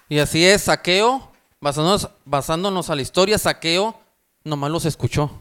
Y 0.10 0.20
así 0.20 0.46
es, 0.46 0.64
Saqueo, 0.64 1.32
basándonos, 1.60 2.10
basándonos 2.26 2.90
a 2.92 2.96
la 2.96 3.02
historia, 3.02 3.38
Saqueo 3.40 4.01
nomás 4.44 4.72
los 4.72 4.86
escuchó 4.86 5.32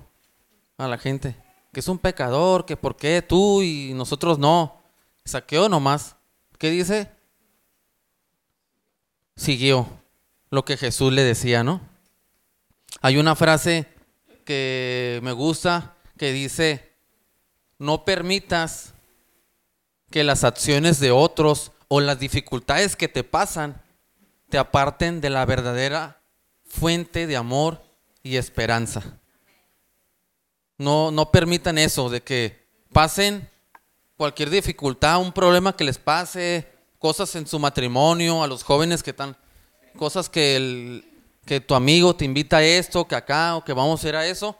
a 0.78 0.88
la 0.88 0.98
gente. 0.98 1.36
Que 1.72 1.80
es 1.80 1.88
un 1.88 1.98
pecador, 1.98 2.66
que 2.66 2.76
por 2.76 2.96
qué 2.96 3.22
tú 3.22 3.62
y 3.62 3.92
nosotros 3.94 4.38
no. 4.38 4.82
Saqueo 5.24 5.68
nomás. 5.68 6.16
¿Qué 6.58 6.70
dice? 6.70 7.10
Siguió 9.36 9.88
lo 10.50 10.64
que 10.64 10.76
Jesús 10.76 11.12
le 11.12 11.22
decía, 11.22 11.62
¿no? 11.62 11.80
Hay 13.00 13.16
una 13.16 13.36
frase 13.36 13.86
que 14.44 15.20
me 15.22 15.32
gusta 15.32 15.94
que 16.18 16.32
dice, 16.32 16.92
no 17.78 18.04
permitas 18.04 18.92
que 20.10 20.24
las 20.24 20.44
acciones 20.44 20.98
de 21.00 21.12
otros 21.12 21.72
o 21.88 22.00
las 22.00 22.18
dificultades 22.18 22.96
que 22.96 23.08
te 23.08 23.24
pasan 23.24 23.80
te 24.48 24.58
aparten 24.58 25.20
de 25.20 25.30
la 25.30 25.46
verdadera 25.46 26.20
fuente 26.64 27.26
de 27.26 27.36
amor 27.36 27.82
y 28.22 28.36
esperanza. 28.36 29.18
No, 30.78 31.10
no 31.10 31.30
permitan 31.30 31.78
eso, 31.78 32.08
de 32.08 32.22
que 32.22 32.66
pasen 32.92 33.48
cualquier 34.16 34.50
dificultad, 34.50 35.20
un 35.20 35.32
problema 35.32 35.76
que 35.76 35.84
les 35.84 35.98
pase, 35.98 36.66
cosas 36.98 37.34
en 37.34 37.46
su 37.46 37.58
matrimonio, 37.58 38.42
a 38.42 38.46
los 38.46 38.62
jóvenes 38.62 39.02
que 39.02 39.10
están, 39.10 39.36
cosas 39.96 40.28
que, 40.28 41.04
que 41.44 41.60
tu 41.60 41.74
amigo 41.74 42.14
te 42.14 42.24
invita 42.24 42.58
a 42.58 42.62
esto, 42.62 43.06
que 43.06 43.14
acá, 43.14 43.56
o 43.56 43.64
que 43.64 43.72
vamos 43.72 44.04
a 44.04 44.08
ir 44.08 44.16
a 44.16 44.26
eso, 44.26 44.56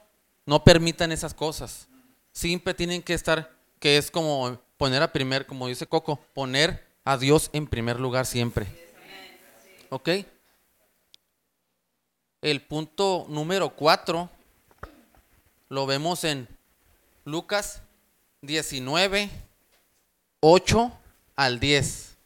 no 0.46 0.64
permitan 0.64 1.12
esas 1.12 1.34
cosas. 1.34 1.88
Siempre 2.32 2.74
tienen 2.74 3.02
que 3.02 3.14
estar, 3.14 3.50
que 3.78 3.96
es 3.96 4.10
como 4.10 4.58
poner 4.76 5.02
a 5.02 5.12
primer, 5.12 5.46
como 5.46 5.68
dice 5.68 5.86
Coco, 5.86 6.20
poner 6.34 6.86
a 7.04 7.16
Dios 7.16 7.50
en 7.52 7.66
primer 7.66 8.00
lugar 8.00 8.26
siempre. 8.26 8.66
¿Ok? 9.90 10.08
El 12.42 12.62
punto 12.62 13.26
número 13.28 13.70
cuatro 13.76 14.30
lo 15.68 15.84
vemos 15.84 16.24
en 16.24 16.48
Lucas 17.26 17.82
19, 18.40 19.28
8 20.40 20.92
al 21.36 21.60
10. 21.60 22.16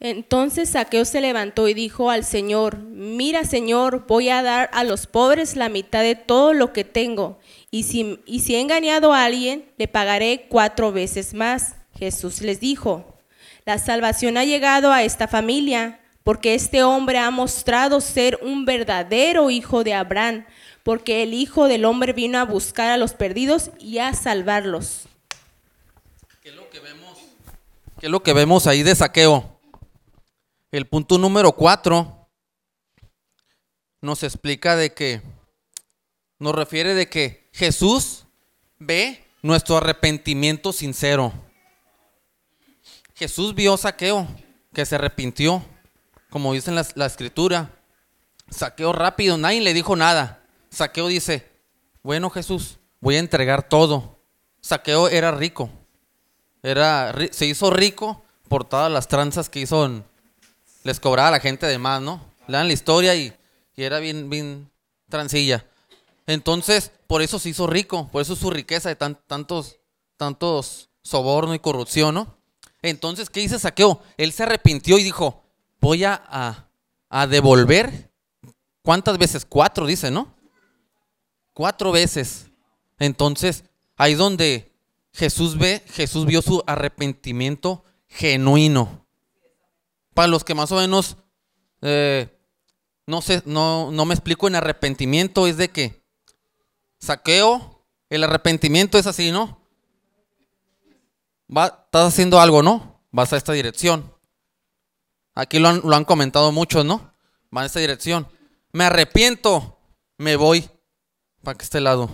Entonces 0.00 0.70
Saqueo 0.70 1.04
se 1.04 1.20
levantó 1.20 1.68
y 1.68 1.74
dijo 1.74 2.10
al 2.10 2.24
Señor, 2.24 2.78
mira 2.78 3.44
Señor, 3.44 4.06
voy 4.08 4.30
a 4.30 4.42
dar 4.42 4.70
a 4.72 4.82
los 4.82 5.06
pobres 5.06 5.54
la 5.54 5.68
mitad 5.68 6.02
de 6.02 6.16
todo 6.16 6.52
lo 6.52 6.72
que 6.72 6.82
tengo, 6.82 7.38
y 7.70 7.84
si, 7.84 8.18
y 8.26 8.40
si 8.40 8.56
he 8.56 8.60
engañado 8.60 9.12
a 9.12 9.24
alguien, 9.24 9.70
le 9.76 9.86
pagaré 9.86 10.46
cuatro 10.48 10.90
veces 10.90 11.32
más. 11.32 11.76
Jesús 11.96 12.40
les 12.40 12.58
dijo, 12.58 13.18
la 13.66 13.78
salvación 13.78 14.36
ha 14.36 14.44
llegado 14.44 14.90
a 14.90 15.04
esta 15.04 15.28
familia, 15.28 15.99
porque 16.24 16.54
este 16.54 16.82
hombre 16.82 17.18
ha 17.18 17.30
mostrado 17.30 18.00
ser 18.00 18.38
un 18.42 18.64
verdadero 18.64 19.50
hijo 19.50 19.84
de 19.84 19.94
Abraham, 19.94 20.46
porque 20.82 21.22
el 21.22 21.34
Hijo 21.34 21.68
del 21.68 21.84
Hombre 21.84 22.12
vino 22.12 22.38
a 22.38 22.44
buscar 22.44 22.90
a 22.90 22.96
los 22.96 23.12
perdidos 23.12 23.70
y 23.78 23.98
a 23.98 24.14
salvarlos. 24.14 25.02
¿Qué 26.42 26.50
es 26.50 26.54
lo 26.54 26.68
que 26.70 26.80
vemos? 26.80 27.18
¿Qué 27.98 28.06
es 28.06 28.12
lo 28.12 28.22
que 28.22 28.32
vemos 28.32 28.66
ahí 28.66 28.82
de 28.82 28.94
saqueo? 28.94 29.60
El 30.70 30.86
punto 30.86 31.18
número 31.18 31.52
cuatro 31.52 32.28
nos 34.00 34.22
explica 34.22 34.76
de 34.76 34.94
que, 34.94 35.20
nos 36.38 36.54
refiere 36.54 36.94
de 36.94 37.08
que 37.08 37.50
Jesús 37.52 38.24
ve 38.78 39.24
nuestro 39.42 39.76
arrepentimiento 39.76 40.72
sincero. 40.72 41.32
Jesús 43.14 43.54
vio 43.54 43.76
saqueo, 43.76 44.26
que 44.72 44.86
se 44.86 44.94
arrepintió, 44.94 45.62
como 46.30 46.52
dice 46.52 46.70
la, 46.72 47.06
escritura. 47.06 47.70
Saqueo 48.48 48.92
rápido, 48.92 49.36
nadie 49.36 49.60
le 49.60 49.74
dijo 49.74 49.96
nada. 49.96 50.42
Saqueo 50.70 51.08
dice, 51.08 51.48
bueno 52.02 52.30
Jesús, 52.30 52.78
voy 53.00 53.16
a 53.16 53.20
entregar 53.20 53.68
todo. 53.68 54.18
Saqueo 54.60 55.08
era 55.08 55.30
rico, 55.30 55.70
era, 56.62 57.14
se 57.30 57.46
hizo 57.46 57.70
rico 57.70 58.22
por 58.48 58.64
todas 58.64 58.90
las 58.90 59.08
tranzas 59.08 59.48
que 59.48 59.60
hizo 59.60 60.04
les 60.82 61.00
cobraba 61.00 61.28
a 61.28 61.32
la 61.32 61.40
gente 61.40 61.66
de 61.66 61.78
más, 61.78 62.00
¿no? 62.00 62.20
Le 62.46 62.56
dan 62.56 62.66
la 62.66 62.72
historia 62.72 63.14
y, 63.14 63.32
era 63.76 63.98
bien, 63.98 64.28
bien 64.28 64.70
transilla. 65.08 65.64
Entonces, 66.26 66.92
por 67.06 67.22
eso 67.22 67.38
se 67.38 67.48
hizo 67.48 67.66
rico, 67.66 68.08
por 68.12 68.20
eso 68.20 68.36
su 68.36 68.50
riqueza 68.50 68.90
de 68.90 68.96
tantos, 68.96 69.78
tantos 70.18 70.90
soborno 71.02 71.54
y 71.54 71.58
corrupción, 71.58 72.14
¿no? 72.14 72.36
Entonces, 72.82 73.30
¿qué 73.30 73.40
dice 73.40 73.58
Saqueo? 73.58 74.02
Él 74.16 74.32
se 74.32 74.42
arrepintió 74.42 74.98
y 74.98 75.02
dijo, 75.02 75.39
voy 75.80 76.04
a, 76.04 76.68
a 77.08 77.26
devolver. 77.26 78.10
¿Cuántas 78.82 79.18
veces? 79.18 79.44
Cuatro, 79.44 79.86
dice, 79.86 80.10
¿no? 80.10 80.34
Cuatro 81.52 81.92
veces. 81.92 82.46
Entonces, 82.98 83.64
ahí 83.96 84.14
donde 84.14 84.72
Jesús 85.12 85.58
ve, 85.58 85.82
Jesús 85.88 86.26
vio 86.26 86.42
su 86.42 86.62
arrepentimiento 86.66 87.84
genuino 88.08 89.00
para 90.14 90.28
los 90.28 90.44
que 90.44 90.54
más 90.54 90.70
o 90.72 90.76
menos 90.76 91.16
eh, 91.82 92.28
no, 93.06 93.22
sé, 93.22 93.42
no, 93.46 93.90
no 93.90 94.04
me 94.04 94.14
explico 94.14 94.46
en 94.48 94.54
arrepentimiento, 94.54 95.46
es 95.46 95.56
de 95.56 95.70
que 95.70 96.04
saqueo, 96.98 97.86
el 98.08 98.24
arrepentimiento 98.24 98.98
es 98.98 99.06
así, 99.06 99.30
¿no? 99.30 99.60
Estás 101.48 102.08
haciendo 102.08 102.38
algo, 102.38 102.62
¿no? 102.62 103.02
Vas 103.10 103.32
a 103.32 103.36
esta 103.36 103.52
dirección. 103.52 104.14
Aquí 105.34 105.58
lo 105.58 105.68
han, 105.68 105.80
lo 105.84 105.94
han 105.94 106.04
comentado 106.04 106.52
muchos, 106.52 106.84
¿no? 106.84 107.14
Va 107.56 107.62
a 107.62 107.66
esta 107.66 107.80
dirección. 107.80 108.28
Me 108.72 108.84
arrepiento, 108.84 109.78
me 110.18 110.36
voy 110.36 110.68
para 111.42 111.58
este 111.60 111.80
lado. 111.80 112.10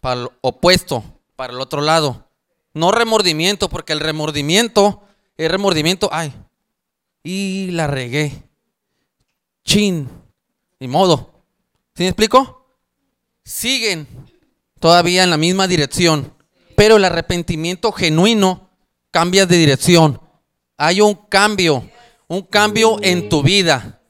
Para 0.00 0.22
el 0.22 0.28
opuesto, 0.40 1.20
para 1.36 1.52
el 1.52 1.60
otro 1.60 1.80
lado. 1.80 2.28
No 2.72 2.90
remordimiento, 2.92 3.68
porque 3.68 3.92
el 3.92 4.00
remordimiento 4.00 5.04
el 5.36 5.50
remordimiento, 5.50 6.08
ay, 6.12 6.32
y 7.22 7.70
la 7.72 7.86
regué. 7.86 8.32
Chin, 9.64 10.08
ni 10.78 10.88
modo. 10.88 11.44
¿Sí 11.94 12.02
me 12.02 12.08
explico? 12.08 12.66
Siguen 13.44 14.06
todavía 14.78 15.24
en 15.24 15.30
la 15.30 15.36
misma 15.36 15.66
dirección, 15.66 16.32
pero 16.76 16.96
el 16.96 17.04
arrepentimiento 17.04 17.90
genuino 17.92 18.70
cambia 19.10 19.46
de 19.46 19.56
dirección. 19.56 20.20
Hay 20.76 21.00
un 21.00 21.14
cambio, 21.14 21.88
un 22.26 22.42
cambio 22.42 22.98
en 23.02 23.28
tu 23.28 23.42
vida. 23.42 24.00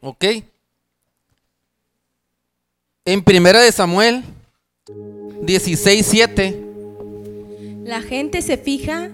¿Ok? 0.00 0.24
En 3.04 3.22
primera 3.22 3.60
de 3.60 3.72
Samuel 3.72 4.22
16, 5.42 6.06
7. 6.06 6.64
La 7.84 8.00
gente 8.00 8.42
se 8.42 8.56
fija 8.56 9.10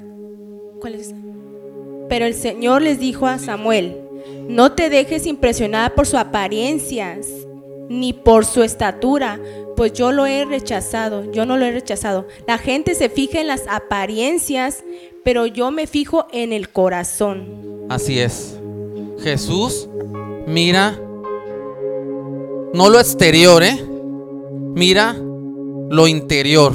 pero 2.09 2.27
el 2.27 2.35
Señor 2.35 2.83
les 2.83 2.99
dijo 2.99 3.27
a 3.27 3.39
Samuel, 3.39 3.97
no 4.49 4.73
te 4.73 4.89
dejes 4.89 5.27
impresionar 5.27 5.95
por 5.95 6.07
su 6.07 6.17
apariencia, 6.17 7.19
ni 7.89 8.13
por 8.13 8.45
su 8.45 8.63
estatura, 8.63 9.41
pues 9.77 9.93
yo 9.93 10.13
lo 10.13 10.27
he 10.27 10.45
rechazado, 10.45 11.31
yo 11.31 11.47
no 11.47 11.57
lo 11.57 11.65
he 11.65 11.73
rechazado. 11.73 12.27
La 12.47 12.59
gente 12.59 12.95
se 12.95 13.09
fija 13.09 13.41
en 13.41 13.47
las 13.47 13.63
apariencias, 13.69 14.85
pero 15.25 15.47
yo 15.47 15.71
me 15.71 15.87
fijo 15.87 16.27
en 16.33 16.53
el 16.53 16.71
corazón. 16.71 17.87
Así 17.89 18.19
es. 18.19 18.59
Jesús 19.23 19.89
mira 20.47 20.99
no 22.75 22.91
lo 22.91 23.01
exterior, 23.01 23.63
¿eh? 23.63 23.83
Mira 24.75 25.15
lo 25.15 26.07
interior. 26.07 26.73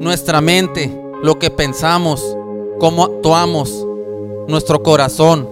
Nuestra 0.00 0.40
mente, 0.40 0.96
lo 1.22 1.38
que 1.38 1.50
pensamos, 1.50 2.36
cómo 2.78 3.04
actuamos, 3.04 3.86
nuestro 4.46 4.82
corazón. 4.82 5.48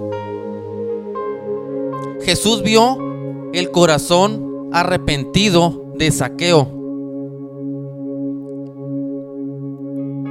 Jesús 2.23 2.63
vio 2.63 3.10
el 3.53 3.71
corazón 3.71 4.69
arrepentido 4.73 5.85
de 5.97 6.11
Saqueo. 6.11 6.69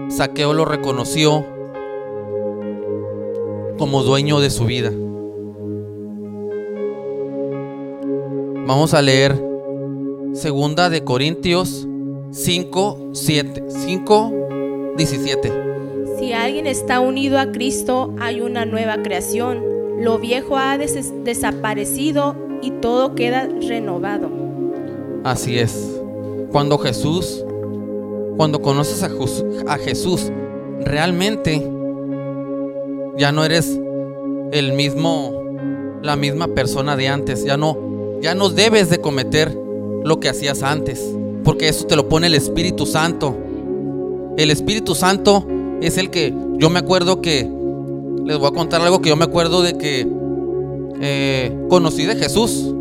Saqueo 0.09 0.53
lo 0.53 0.65
reconoció 0.65 1.45
como 3.77 4.03
dueño 4.03 4.39
de 4.39 4.49
su 4.49 4.65
vida. 4.65 4.91
Vamos 8.65 8.93
a 8.93 9.01
leer 9.01 9.41
Segunda 10.33 10.89
de 10.89 11.03
Corintios 11.03 11.87
5, 12.31 13.09
7, 13.13 13.63
5, 13.67 14.33
17. 14.95 15.51
Si 16.19 16.33
alguien 16.33 16.67
está 16.67 16.99
unido 16.99 17.39
a 17.39 17.51
Cristo, 17.51 18.13
hay 18.19 18.41
una 18.41 18.65
nueva 18.65 19.01
creación. 19.01 19.63
Lo 19.99 20.19
viejo 20.19 20.57
ha 20.57 20.77
desaparecido 20.77 22.35
y 22.61 22.71
todo 22.71 23.15
queda 23.15 23.47
renovado. 23.67 24.29
Así 25.23 25.59
es. 25.59 25.99
Cuando 26.51 26.77
Jesús, 26.77 27.43
cuando 28.37 28.61
conoces 28.61 29.03
a, 29.03 29.77
Jesús, 29.77 30.31
realmente 30.81 31.69
ya 33.17 33.31
no 33.31 33.43
eres 33.43 33.79
el 34.51 34.73
mismo, 34.73 35.33
la 36.01 36.15
misma 36.15 36.47
persona 36.47 36.95
de 36.95 37.07
antes. 37.09 37.43
Ya 37.43 37.57
no, 37.57 37.77
ya 38.21 38.33
no 38.35 38.49
debes 38.49 38.89
de 38.89 38.99
cometer 38.99 39.55
lo 40.03 40.19
que 40.19 40.29
hacías 40.29 40.63
antes, 40.63 41.03
porque 41.43 41.67
eso 41.67 41.85
te 41.85 41.95
lo 41.95 42.07
pone 42.07 42.27
el 42.27 42.35
Espíritu 42.35 42.85
Santo. 42.85 43.35
El 44.37 44.51
Espíritu 44.51 44.95
Santo 44.95 45.45
es 45.81 45.97
el 45.97 46.09
que 46.09 46.33
yo 46.57 46.69
me 46.69 46.79
acuerdo 46.79 47.21
que, 47.21 47.41
les 48.25 48.37
voy 48.37 48.47
a 48.47 48.51
contar 48.51 48.81
algo 48.81 49.01
que 49.01 49.09
yo 49.09 49.15
me 49.15 49.25
acuerdo 49.25 49.61
de 49.61 49.77
que 49.77 50.07
eh, 51.01 51.55
conocí 51.69 52.05
de 52.05 52.15
Jesús. 52.15 52.73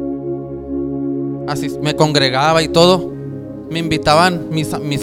Así 1.47 1.69
me 1.83 1.95
congregaba 1.95 2.63
y 2.63 2.69
todo. 2.69 3.13
Me 3.71 3.79
invitaban 3.79 4.49
mis 4.51 4.79
mis 4.81 5.03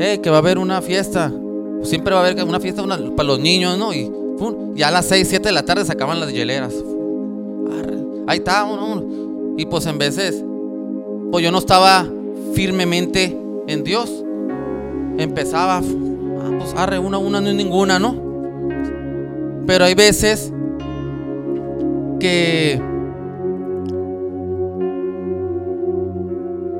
eh, 0.00 0.20
que 0.22 0.30
va 0.30 0.36
a 0.36 0.38
haber 0.40 0.58
una 0.58 0.80
fiesta. 0.80 1.32
Siempre 1.82 2.14
va 2.14 2.20
a 2.20 2.26
haber 2.28 2.44
una 2.44 2.60
fiesta 2.60 2.82
para 2.84 3.26
los 3.26 3.40
niños, 3.40 3.78
¿no? 3.78 3.92
Y 3.92 4.10
ya 4.74 4.88
a 4.88 4.90
las 4.90 5.06
6, 5.06 5.26
7 5.28 5.48
de 5.48 5.52
la 5.52 5.64
tarde 5.64 5.84
se 5.84 5.92
acaban 5.92 6.20
las 6.20 6.32
hieleras. 6.32 6.74
Ahí 8.26 8.38
está, 8.38 8.64
uno, 8.64 9.54
Y 9.56 9.66
pues 9.66 9.86
en 9.86 9.98
veces, 9.98 10.44
pues 11.30 11.42
yo 11.42 11.50
no 11.50 11.58
estaba 11.58 12.06
firmemente 12.54 13.36
en 13.66 13.84
Dios 13.84 14.24
empezaba, 15.18 15.78
ah, 15.78 16.50
pues 16.58 16.74
arre, 16.76 16.98
una, 16.98 17.18
una, 17.18 17.40
no 17.40 17.48
es 17.48 17.54
ninguna, 17.54 17.98
¿no? 17.98 18.16
Pero 19.66 19.84
hay 19.84 19.94
veces 19.94 20.52
que, 22.18 22.80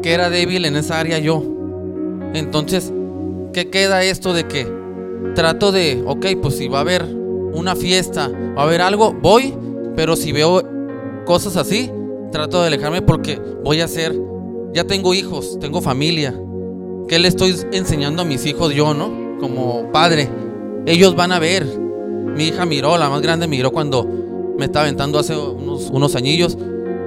que 0.02 0.12
era 0.12 0.30
débil 0.30 0.64
en 0.64 0.76
esa 0.76 0.98
área 0.98 1.18
yo. 1.18 1.42
Entonces, 2.34 2.92
¿qué 3.52 3.70
queda 3.70 4.04
esto 4.04 4.32
de 4.32 4.46
que 4.46 4.66
trato 5.34 5.72
de, 5.72 6.02
ok, 6.06 6.26
pues 6.40 6.56
si 6.56 6.68
va 6.68 6.78
a 6.78 6.82
haber 6.82 7.04
una 7.04 7.74
fiesta, 7.74 8.28
va 8.56 8.62
a 8.62 8.64
haber 8.64 8.82
algo, 8.82 9.12
voy, 9.12 9.54
pero 9.96 10.16
si 10.16 10.32
veo 10.32 10.62
cosas 11.24 11.56
así, 11.56 11.90
trato 12.32 12.60
de 12.60 12.68
alejarme 12.68 13.02
porque 13.02 13.40
voy 13.64 13.80
a 13.80 13.88
ser 13.88 14.14
ya 14.74 14.84
tengo 14.84 15.14
hijos, 15.14 15.58
tengo 15.60 15.80
familia. 15.80 16.34
¿Qué 17.08 17.18
le 17.18 17.28
estoy 17.28 17.54
enseñando 17.72 18.22
a 18.22 18.24
mis 18.24 18.44
hijos 18.44 18.74
yo, 18.74 18.92
no? 18.92 19.38
Como 19.40 19.90
padre. 19.92 20.28
Ellos 20.86 21.16
van 21.16 21.32
a 21.32 21.38
ver. 21.38 21.66
Mi 22.36 22.48
hija 22.48 22.66
miró, 22.66 22.98
la 22.98 23.08
más 23.08 23.22
grande 23.22 23.48
miró 23.48 23.72
cuando 23.72 24.06
me 24.58 24.66
estaba 24.66 24.84
aventando 24.84 25.18
hace 25.18 25.36
unos, 25.36 25.88
unos 25.90 26.14
añillos. 26.16 26.58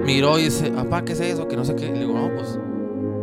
Miró 0.06 0.40
y 0.40 0.46
dice, 0.46 0.72
papá, 0.72 1.04
¿qué 1.06 1.14
es 1.14 1.20
eso? 1.20 1.48
Que 1.48 1.56
no 1.56 1.64
sé 1.66 1.76
qué. 1.76 1.86
Le 1.92 2.00
digo, 2.00 2.14
no, 2.14 2.32
pues, 2.34 2.58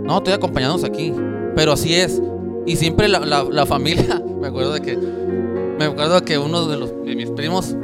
no, 0.04 0.18
estoy 0.18 0.34
acompañándonos 0.34 0.84
aquí. 0.84 1.12
Pero 1.56 1.72
así 1.72 1.94
es. 1.94 2.22
Y 2.66 2.76
siempre 2.76 3.08
la, 3.08 3.20
la- 3.20 3.44
la 3.44 3.66
familia, 3.66 4.22
me 4.40 4.46
acuerdo 4.46 4.74
de 4.74 4.80
que, 4.80 4.96
me 4.96 5.86
acuerdo 5.86 6.22
que 6.24 6.38
uno 6.38 6.66
de, 6.66 6.76
los, 6.76 6.92
de 7.04 7.16
mis 7.16 7.30
primos 7.30 7.74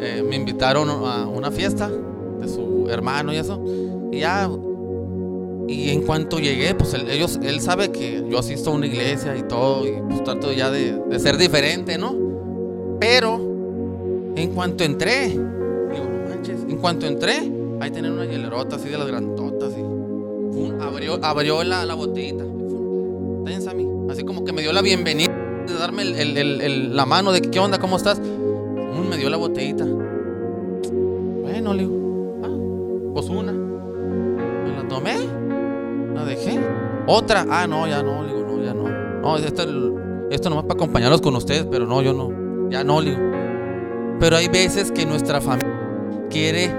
eh, 0.00 0.24
me 0.26 0.36
invitaron 0.36 0.88
a 0.88 1.26
una 1.26 1.50
fiesta 1.50 1.90
de 2.40 2.48
su 2.48 2.86
hermano 2.88 3.32
y 3.32 3.36
eso. 3.36 3.62
Y 4.12 4.20
ya, 4.20 4.48
y 5.68 5.90
en 5.90 6.02
cuanto 6.02 6.38
llegué, 6.38 6.74
pues 6.74 6.94
él, 6.94 7.08
ellos, 7.10 7.38
él 7.42 7.60
sabe 7.60 7.90
que 7.90 8.24
yo 8.28 8.38
asisto 8.38 8.70
a 8.70 8.74
una 8.74 8.86
iglesia 8.86 9.36
y 9.36 9.42
todo, 9.42 9.86
y 9.86 9.92
pues 10.08 10.22
trato 10.24 10.52
ya 10.52 10.70
de, 10.70 10.92
de 11.08 11.18
ser 11.18 11.36
diferente, 11.38 11.98
¿no? 11.98 12.14
Pero, 13.00 13.40
en 14.36 14.50
cuanto 14.54 14.84
entré, 14.84 15.38
cuanto 16.82 17.06
entré, 17.06 17.50
ahí 17.80 17.90
tenían 17.90 18.12
una 18.14 18.26
hielerota 18.26 18.76
así 18.76 18.88
de 18.88 18.98
las 18.98 19.06
grandotas 19.06 19.72
y 19.72 20.82
abrió, 20.82 21.18
abrió 21.22 21.62
la, 21.62 21.86
la 21.86 21.94
botellita. 21.94 22.44
Bien, 23.44 23.62
Sammy. 23.62 23.88
Así 24.10 24.24
como 24.24 24.44
que 24.44 24.52
me 24.52 24.62
dio 24.62 24.72
la 24.72 24.82
bienvenida 24.82 25.32
de 25.66 25.74
darme 25.74 26.04
la 26.04 27.06
mano 27.06 27.32
de 27.32 27.40
qué 27.40 27.60
onda, 27.60 27.78
cómo 27.78 27.96
estás. 27.96 28.20
Me 28.20 29.16
dio 29.16 29.30
la 29.30 29.36
botellita. 29.36 29.84
Bueno, 31.42 31.72
le 31.72 31.84
digo, 31.84 32.40
ah, 32.44 33.12
pues 33.14 33.28
una. 33.28 33.52
Me 33.52 34.76
la 34.76 34.88
tomé, 34.88 35.14
la 36.14 36.24
dejé. 36.24 36.58
Otra, 37.06 37.46
ah, 37.48 37.66
no, 37.66 37.86
ya 37.86 38.02
no, 38.02 38.24
le 38.24 38.32
no, 38.32 38.62
ya 38.62 38.74
no. 38.74 38.88
No, 39.20 39.36
esto, 39.36 39.62
esto 40.30 40.50
nomás 40.50 40.64
para 40.64 40.74
acompañarlos 40.74 41.20
con 41.20 41.36
ustedes, 41.36 41.64
pero 41.70 41.86
no, 41.86 42.02
yo 42.02 42.12
no. 42.12 42.68
Ya 42.70 42.82
no, 42.82 43.00
le 43.00 43.10
digo. 43.10 43.22
Pero 44.18 44.36
hay 44.36 44.48
veces 44.48 44.90
que 44.90 45.06
nuestra 45.06 45.40
familia 45.40 45.81
quiere 46.32 46.74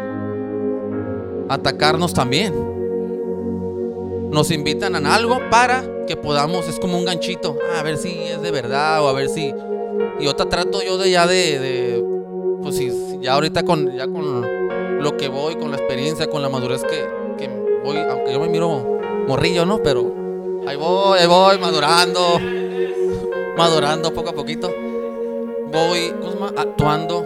atacarnos 1.47 2.13
también. 2.13 2.53
Nos 4.31 4.49
invitan 4.51 4.95
a 4.95 5.15
algo 5.15 5.39
para 5.51 5.83
que 6.07 6.17
podamos, 6.17 6.67
es 6.67 6.79
como 6.79 6.97
un 6.97 7.05
ganchito, 7.05 7.57
a 7.77 7.83
ver 7.83 7.97
si 7.97 8.09
es 8.09 8.41
de 8.41 8.51
verdad 8.51 9.03
o 9.03 9.07
a 9.07 9.13
ver 9.13 9.29
si... 9.29 9.53
Y 10.19 10.27
otra 10.27 10.49
trato 10.49 10.81
yo 10.81 10.97
de 10.97 11.11
ya 11.11 11.27
de, 11.27 12.03
pues 12.61 12.75
si, 12.75 12.91
ya 13.21 13.33
ahorita 13.33 13.63
con, 13.63 13.95
ya 13.95 14.07
con 14.07 14.41
lo 15.01 15.17
que 15.17 15.27
voy, 15.27 15.55
con 15.55 15.69
la 15.69 15.77
experiencia, 15.77 16.27
con 16.27 16.41
la 16.41 16.49
madurez 16.49 16.83
que, 16.83 17.23
voy, 17.83 17.97
aunque 17.97 18.31
yo 18.31 18.39
me 18.39 18.49
miro 18.49 18.99
morrillo, 19.27 19.65
¿no? 19.65 19.83
Pero 19.83 20.63
ahí 20.65 20.75
voy, 20.75 21.19
ahí 21.19 21.27
voy, 21.27 21.57
madurando, 21.59 22.39
madurando 23.55 24.13
poco 24.13 24.29
a 24.29 24.33
poquito. 24.33 24.73
Voy. 25.71 26.13
Actuando 26.57 27.25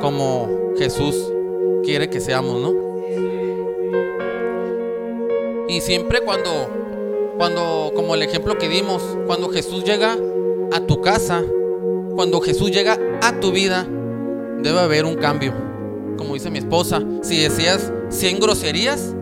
como 0.00 0.74
Jesús 0.76 1.16
quiere 1.84 2.08
que 2.10 2.20
seamos, 2.20 2.60
¿no? 2.60 2.74
Y 5.68 5.80
siempre 5.80 6.20
cuando, 6.22 6.50
cuando, 7.36 7.92
como 7.94 8.14
el 8.14 8.22
ejemplo 8.22 8.58
que 8.58 8.68
dimos, 8.68 9.02
cuando 9.26 9.48
Jesús 9.50 9.84
llega 9.84 10.16
a 10.72 10.80
tu 10.80 11.00
casa, 11.00 11.44
cuando 12.16 12.40
Jesús 12.40 12.72
llega 12.72 12.98
a 13.22 13.38
tu 13.38 13.52
vida, 13.52 13.86
debe 14.62 14.80
haber 14.80 15.04
un 15.04 15.14
cambio. 15.14 15.52
Como 16.16 16.34
dice 16.34 16.50
mi 16.50 16.58
esposa, 16.58 17.02
si 17.22 17.40
decías 17.40 17.92
100 18.08 18.40
groserías, 18.40 19.14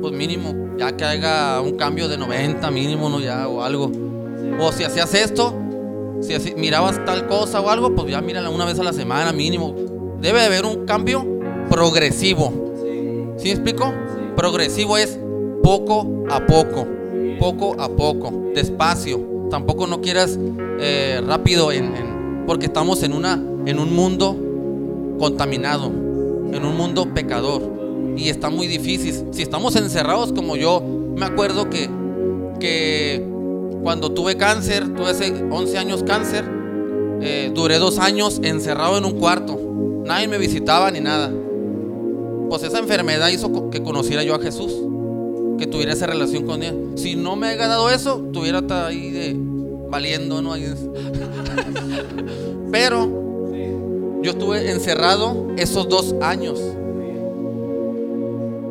pues 0.00 0.12
mínimo, 0.12 0.76
ya 0.76 0.96
que 0.96 1.04
haga 1.04 1.60
un 1.60 1.76
cambio 1.76 2.08
de 2.08 2.18
90 2.18 2.68
mínimo, 2.70 3.08
¿no? 3.08 3.20
Ya, 3.20 3.46
o 3.46 3.62
algo. 3.62 3.90
O 4.60 4.72
si 4.72 4.82
hacías 4.84 5.14
esto, 5.14 5.54
si 6.20 6.54
mirabas 6.56 7.04
tal 7.04 7.28
cosa 7.28 7.60
o 7.60 7.70
algo, 7.70 7.94
pues 7.94 8.10
ya 8.10 8.20
mírala 8.20 8.50
una 8.50 8.64
vez 8.64 8.78
a 8.80 8.82
la 8.82 8.92
semana 8.92 9.32
mínimo. 9.32 9.74
Debe 10.22 10.38
de 10.40 10.46
haber 10.46 10.64
un 10.64 10.86
cambio 10.86 11.24
progresivo. 11.68 12.52
¿Sí 13.36 13.44
me 13.48 13.50
explico? 13.50 13.92
Progresivo 14.36 14.96
es 14.96 15.18
poco 15.62 16.24
a 16.30 16.46
poco, 16.46 16.86
poco 17.38 17.74
a 17.80 17.88
poco, 17.88 18.32
despacio. 18.54 19.20
Tampoco 19.50 19.86
no 19.86 20.00
quieras 20.00 20.38
eh, 20.80 21.20
rápido 21.26 21.70
en- 21.72 22.44
porque 22.46 22.66
estamos 22.66 23.02
en 23.02 23.12
una 23.12 23.34
en 23.66 23.78
un 23.78 23.94
mundo 23.94 24.36
contaminado, 25.18 25.86
en 25.86 26.64
un 26.64 26.76
mundo 26.76 27.12
pecador 27.14 27.62
y 28.16 28.28
está 28.28 28.48
muy 28.50 28.66
difícil. 28.66 29.26
Si 29.32 29.42
estamos 29.42 29.76
encerrados 29.76 30.32
como 30.32 30.56
yo, 30.56 30.82
me 31.16 31.24
acuerdo 31.26 31.68
que 31.68 31.88
que 32.60 33.26
cuando 33.82 34.12
tuve 34.12 34.36
cáncer, 34.36 34.94
tuve 34.94 35.10
hace 35.10 35.32
11 35.50 35.78
años 35.78 36.04
cáncer, 36.04 36.44
eh, 37.20 37.50
duré 37.52 37.78
dos 37.78 37.98
años 37.98 38.40
encerrado 38.44 38.96
en 38.98 39.04
un 39.04 39.18
cuarto. 39.18 39.58
Nadie 40.04 40.28
me 40.28 40.38
visitaba 40.38 40.90
ni 40.90 41.00
nada. 41.00 41.32
Pues 42.48 42.62
esa 42.64 42.78
enfermedad 42.78 43.28
hizo 43.28 43.70
que 43.70 43.82
conociera 43.82 44.22
yo 44.22 44.34
a 44.34 44.38
Jesús, 44.38 44.72
que 45.58 45.66
tuviera 45.66 45.92
esa 45.92 46.06
relación 46.06 46.44
con 46.44 46.62
Él. 46.62 46.92
Si 46.96 47.16
no 47.16 47.36
me 47.36 47.48
haya 47.48 47.66
dado 47.66 47.88
eso, 47.88 48.18
tuviera 48.32 48.62
ahí 48.86 49.10
de 49.10 49.36
valiendo, 49.88 50.42
¿no? 50.42 50.52
Pero 52.70 54.20
yo 54.22 54.32
estuve 54.32 54.70
encerrado 54.70 55.48
esos 55.56 55.88
dos 55.88 56.14
años. 56.20 56.60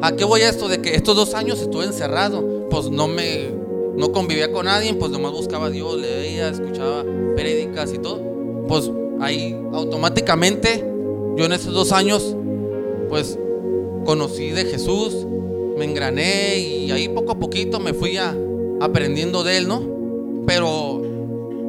¿A 0.02 0.14
qué 0.14 0.26
voy 0.26 0.42
a 0.42 0.50
esto? 0.50 0.68
De 0.68 0.82
que 0.82 0.96
estos 0.96 1.16
dos 1.16 1.34
años 1.34 1.62
estuve 1.62 1.86
encerrado. 1.86 2.68
Pues 2.70 2.90
no 2.90 3.08
me, 3.08 3.50
no 3.96 4.12
convivía 4.12 4.52
con 4.52 4.66
nadie, 4.66 4.94
pues 4.94 5.12
nomás 5.12 5.32
buscaba 5.32 5.68
a 5.68 5.70
Dios, 5.70 6.00
leía, 6.00 6.50
escuchaba 6.50 7.04
prédicas 7.36 7.94
y 7.94 8.00
todo. 8.00 8.22
Pues 8.68 8.90
ahí 9.20 9.56
automáticamente 9.74 10.91
yo 11.38 11.46
en 11.46 11.52
esos 11.54 11.74
dos 11.74 11.92
años, 11.92 12.36
pues 13.10 13.38
conocí 14.06 14.50
de 14.50 14.66
Jesús, 14.66 15.26
me 15.78 15.86
engrané 15.86 16.60
y 16.60 16.92
ahí 16.92 17.08
poco 17.10 17.32
a 17.32 17.40
poquito 17.40 17.80
me 17.80 17.94
fui 17.94 18.18
a- 18.18 18.36
aprendiendo 18.80 19.44
de 19.44 19.58
Él, 19.58 19.68
¿no? 19.68 19.82
Pero, 20.46 21.02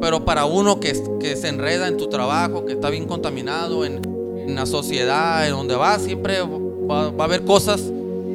pero 0.01 0.25
para 0.25 0.45
uno 0.45 0.79
que, 0.79 0.93
que 1.19 1.35
se 1.35 1.47
enreda 1.49 1.87
en 1.87 1.97
tu 1.97 2.07
trabajo, 2.07 2.65
que 2.65 2.73
está 2.73 2.89
bien 2.89 3.05
contaminado 3.05 3.85
en, 3.85 4.01
en 4.37 4.55
la 4.55 4.65
sociedad, 4.65 5.45
en 5.47 5.53
donde 5.53 5.75
va, 5.75 5.97
siempre 5.99 6.39
va, 6.41 7.11
va 7.11 7.23
a 7.23 7.27
haber 7.27 7.43
cosas 7.43 7.81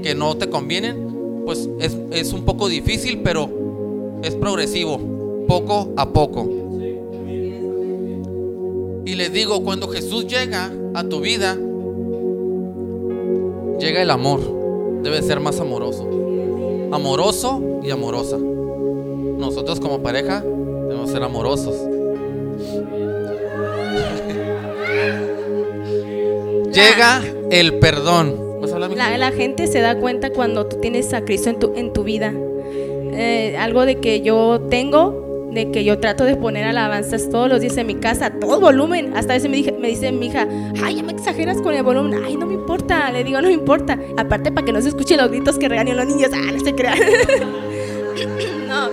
que 0.02 0.14
no 0.14 0.36
te 0.36 0.48
convienen, 0.48 1.42
pues 1.44 1.68
es, 1.80 1.96
es 2.12 2.32
un 2.32 2.44
poco 2.44 2.68
difícil, 2.68 3.20
pero 3.22 3.48
es 4.22 4.34
progresivo, 4.36 5.00
poco 5.48 5.92
a 5.96 6.08
poco. 6.12 6.48
Y 9.04 9.14
les 9.14 9.32
digo, 9.32 9.62
cuando 9.64 9.88
Jesús 9.88 10.26
llega 10.26 10.70
a 10.98 11.08
tu 11.08 11.20
vida, 11.20 11.56
llega 13.78 14.02
el 14.02 14.10
amor. 14.10 14.40
Debe 15.02 15.22
ser 15.22 15.38
más 15.38 15.60
amoroso. 15.60 16.08
Amoroso 16.90 17.62
y 17.84 17.90
amorosa. 17.90 18.36
Nosotros 18.36 19.78
como 19.78 20.02
pareja 20.02 20.40
debemos 20.40 21.10
ser 21.10 21.22
amorosos. 21.22 21.76
Llega 26.72 27.22
el 27.50 27.78
perdón. 27.78 28.48
La 28.96 29.30
gente 29.30 29.68
se 29.68 29.80
da 29.80 30.00
cuenta 30.00 30.30
cuando 30.30 30.66
tú 30.66 30.78
tienes 30.80 31.14
a 31.14 31.24
Cristo 31.24 31.50
en 31.50 31.58
tu, 31.60 31.72
en 31.76 31.92
tu 31.92 32.02
vida. 32.02 32.34
Eh, 33.12 33.56
algo 33.56 33.86
de 33.86 34.00
que 34.00 34.20
yo 34.20 34.60
tengo, 34.68 35.27
de 35.50 35.70
que 35.70 35.82
yo 35.84 35.98
trato 35.98 36.24
de 36.24 36.36
poner 36.36 36.64
alabanzas 36.64 37.30
todos 37.30 37.48
los 37.48 37.60
días 37.60 37.76
en 37.78 37.86
mi 37.86 37.94
casa, 37.94 38.30
todo 38.30 38.60
volumen. 38.60 39.12
Hasta 39.16 39.32
a 39.32 39.36
veces 39.36 39.50
me, 39.50 39.56
dije- 39.56 39.72
me 39.78 39.88
dice 39.88 40.12
mi 40.12 40.26
hija, 40.26 40.46
ay, 40.84 40.96
ya 40.96 41.02
me 41.02 41.12
exageras 41.12 41.60
con 41.62 41.74
el 41.74 41.82
volumen. 41.82 42.20
Ay, 42.24 42.36
no 42.36 42.46
me 42.46 42.54
importa. 42.54 43.10
Le 43.10 43.24
digo, 43.24 43.40
no 43.40 43.48
me 43.48 43.54
importa. 43.54 43.98
Aparte, 44.16 44.52
para 44.52 44.64
que 44.66 44.72
no 44.72 44.80
se 44.82 44.88
escuchen 44.88 45.16
los 45.18 45.30
gritos 45.30 45.58
que 45.58 45.68
regañan 45.68 45.96
los 45.96 46.06
niños. 46.06 46.30
Ah, 46.34 46.50
no 46.52 46.60
se 46.60 46.74
crean. 46.74 46.98
no, 48.68 48.88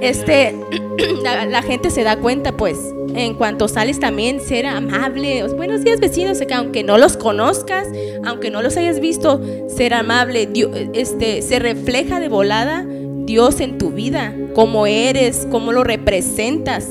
este, 0.00 0.54
la, 1.22 1.46
la 1.46 1.62
gente 1.62 1.90
se 1.90 2.02
da 2.02 2.16
cuenta, 2.18 2.52
pues, 2.52 2.78
en 3.14 3.34
cuanto 3.34 3.68
sales 3.68 4.00
también, 4.00 4.40
ser 4.40 4.66
amable. 4.66 5.44
Buenos 5.56 5.82
días, 5.84 6.00
vecinos, 6.00 6.38
que 6.38 6.52
aunque 6.54 6.82
no 6.82 6.98
los 6.98 7.16
conozcas, 7.16 7.86
aunque 8.24 8.50
no 8.50 8.60
los 8.62 8.76
hayas 8.76 9.00
visto, 9.00 9.40
ser 9.68 9.94
amable, 9.94 10.46
Dio- 10.46 10.70
este, 10.92 11.42
se 11.42 11.58
refleja 11.58 12.20
de 12.20 12.28
volada 12.28 12.84
Dios 13.24 13.60
en 13.60 13.78
tu 13.78 13.90
vida, 13.90 14.34
cómo 14.54 14.86
eres, 14.86 15.46
cómo 15.50 15.72
lo 15.72 15.84
representas. 15.84 16.88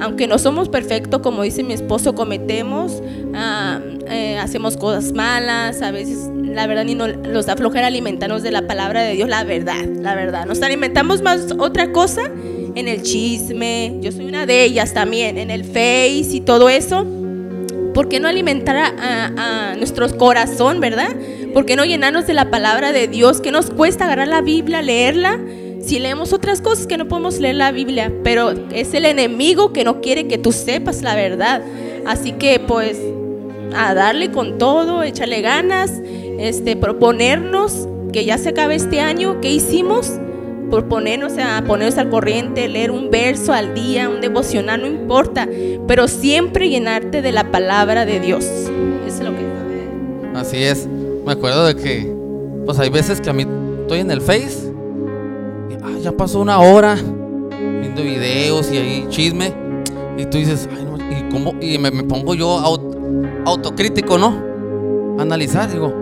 Aunque 0.00 0.26
no 0.26 0.38
somos 0.38 0.68
perfectos, 0.68 1.20
como 1.22 1.42
dice 1.42 1.62
mi 1.62 1.74
esposo, 1.74 2.14
cometemos, 2.14 3.02
ah, 3.34 3.80
eh, 4.10 4.36
hacemos 4.38 4.76
cosas 4.76 5.12
malas, 5.12 5.80
a 5.80 5.92
veces 5.92 6.28
la 6.42 6.66
verdad 6.66 6.84
ni 6.84 6.94
no- 6.96 7.06
nos 7.06 7.46
da 7.46 7.56
flojera 7.56 7.86
alimentarnos 7.86 8.42
de 8.42 8.50
la 8.50 8.66
palabra 8.66 9.02
de 9.02 9.14
Dios, 9.14 9.28
la 9.28 9.44
verdad, 9.44 9.84
la 10.00 10.14
verdad. 10.16 10.44
Nos 10.46 10.60
alimentamos 10.62 11.22
más 11.22 11.46
otra 11.58 11.92
cosa 11.92 12.22
en 12.74 12.88
el 12.88 13.02
chisme, 13.02 13.96
yo 14.00 14.10
soy 14.12 14.26
una 14.26 14.44
de 14.44 14.64
ellas 14.64 14.92
también, 14.92 15.38
en 15.38 15.50
el 15.50 15.64
face 15.64 16.30
y 16.32 16.40
todo 16.40 16.68
eso. 16.68 17.06
¿Por 17.94 18.08
qué 18.08 18.18
no 18.20 18.26
alimentar 18.26 18.76
a, 18.76 18.86
a- 18.88 19.70
a 19.72 19.76
nuestro 19.76 20.08
corazón, 20.18 20.80
verdad? 20.80 21.14
¿Por 21.54 21.64
qué 21.66 21.76
no 21.76 21.84
llenarnos 21.84 22.26
de 22.26 22.34
la 22.34 22.50
palabra 22.50 22.90
de 22.92 23.06
Dios? 23.06 23.40
¿Qué 23.40 23.52
nos 23.52 23.70
cuesta 23.70 24.06
agarrar 24.06 24.28
la 24.28 24.40
Biblia, 24.40 24.82
leerla? 24.82 25.38
Si 25.82 25.98
leemos 25.98 26.32
otras 26.32 26.60
cosas 26.60 26.86
que 26.86 26.96
no 26.96 27.08
podemos 27.08 27.38
leer 27.40 27.56
la 27.56 27.72
Biblia, 27.72 28.12
pero 28.22 28.52
es 28.72 28.94
el 28.94 29.04
enemigo 29.04 29.72
que 29.72 29.84
no 29.84 30.00
quiere 30.00 30.28
que 30.28 30.38
tú 30.38 30.52
sepas 30.52 31.02
la 31.02 31.16
verdad. 31.16 31.62
Así 32.06 32.32
que 32.32 32.60
pues 32.60 32.98
a 33.74 33.94
darle 33.94 34.30
con 34.30 34.58
todo, 34.58 35.02
echarle 35.02 35.40
ganas, 35.40 35.90
este, 36.38 36.76
proponernos 36.76 37.88
que 38.12 38.24
ya 38.24 38.38
se 38.38 38.50
acabe 38.50 38.74
este 38.74 39.00
año, 39.00 39.40
¿qué 39.40 39.50
hicimos? 39.50 40.12
Proponernos 40.70 41.32
a 41.38 41.62
ponernos 41.66 41.98
al 41.98 42.10
corriente, 42.10 42.68
leer 42.68 42.90
un 42.90 43.10
verso 43.10 43.52
al 43.52 43.74
día, 43.74 44.08
un 44.08 44.20
devocional, 44.20 44.82
no 44.82 44.86
importa, 44.86 45.48
pero 45.86 46.08
siempre 46.08 46.68
llenarte 46.68 47.22
de 47.22 47.32
la 47.32 47.50
palabra 47.50 48.06
de 48.06 48.20
Dios. 48.20 48.44
Eso 48.44 48.68
es 49.06 49.20
lo 49.20 49.32
que... 49.32 50.38
Así 50.38 50.62
es. 50.62 50.86
Me 51.26 51.32
acuerdo 51.32 51.66
de 51.66 51.76
que, 51.76 52.12
pues 52.64 52.78
hay 52.78 52.90
veces 52.90 53.20
que 53.20 53.30
a 53.30 53.32
mí 53.32 53.46
estoy 53.82 54.00
en 54.00 54.10
el 54.10 54.20
Face, 54.20 54.71
ah, 55.82 55.98
ya 56.00 56.12
pasó 56.12 56.40
una 56.40 56.58
hora 56.60 56.96
viendo 57.80 58.02
videos 58.02 58.70
y 58.72 58.78
ahí 58.78 59.06
chisme, 59.08 59.52
y 60.16 60.26
tú 60.26 60.38
dices, 60.38 60.68
ay, 60.76 60.84
no, 60.84 60.96
y, 60.96 61.30
cómo, 61.30 61.54
y 61.60 61.78
me, 61.78 61.90
me 61.90 62.04
pongo 62.04 62.34
yo 62.34 62.58
autocrítico, 63.44 64.18
¿no? 64.18 64.52
Analizar, 65.18 65.70
digo, 65.70 65.92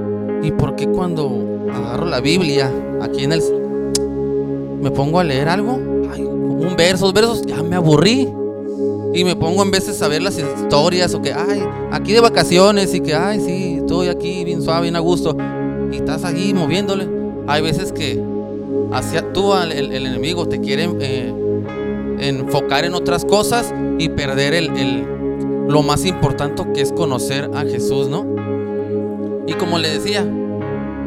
¿y 0.42 0.52
por 0.52 0.76
qué 0.76 0.88
cuando 0.88 1.30
agarro 1.72 2.06
la 2.06 2.20
Biblia 2.20 2.72
aquí 3.00 3.24
en 3.24 3.32
el... 3.32 3.42
me 4.80 4.90
pongo 4.90 5.20
a 5.20 5.24
leer 5.24 5.48
algo? 5.48 5.78
Ay, 6.12 6.22
un 6.22 6.74
verso, 6.76 7.06
dos 7.06 7.14
versos, 7.14 7.42
ya 7.42 7.62
me 7.62 7.76
aburrí. 7.76 8.28
Y 9.12 9.24
me 9.24 9.34
pongo 9.34 9.64
en 9.64 9.72
veces 9.72 10.00
a 10.02 10.08
ver 10.08 10.22
las 10.22 10.38
historias 10.38 11.14
o 11.14 11.20
que, 11.20 11.32
ay, 11.32 11.64
aquí 11.90 12.12
de 12.12 12.20
vacaciones 12.20 12.94
y 12.94 13.00
que, 13.00 13.14
ay, 13.14 13.40
sí, 13.40 13.78
estoy 13.78 14.06
aquí 14.06 14.44
bien 14.44 14.62
suave, 14.62 14.82
bien 14.82 14.94
a 14.94 15.00
gusto. 15.00 15.36
Y 15.90 15.96
estás 15.96 16.24
ahí 16.24 16.54
moviéndole. 16.54 17.08
Hay 17.48 17.60
veces 17.60 17.90
que 17.90 18.22
hacia 18.92 19.32
tú, 19.32 19.54
el, 19.54 19.92
enemigo, 19.92 20.46
te 20.46 20.60
quiere 20.60 20.88
eh, 21.00 21.32
enfocar 22.18 22.84
en 22.84 22.94
otras 22.94 23.24
cosas 23.24 23.74
y 23.98 24.08
perder 24.08 24.54
el, 24.54 24.76
el, 24.76 25.06
lo 25.68 25.82
más 25.82 26.04
importante 26.04 26.64
que 26.74 26.80
es 26.80 26.92
conocer 26.92 27.50
a 27.54 27.62
Jesús, 27.62 28.08
¿no? 28.08 28.26
Y 29.46 29.54
como 29.54 29.78
le 29.78 29.90
decía, 29.90 30.26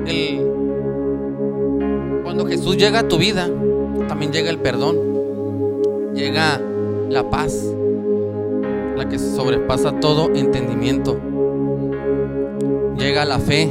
el, 0.05 0.41
cuando 2.23 2.45
Jesús 2.45 2.77
llega 2.77 2.99
a 2.99 3.07
tu 3.07 3.17
vida, 3.17 3.49
también 4.07 4.31
llega 4.31 4.49
el 4.49 4.59
perdón, 4.59 4.97
llega 6.13 6.59
la 7.09 7.29
paz, 7.29 7.63
la 8.95 9.07
que 9.07 9.19
sobrepasa 9.19 9.99
todo 9.99 10.31
entendimiento. 10.33 11.19
Llega 12.97 13.25
la 13.25 13.39
fe, 13.39 13.69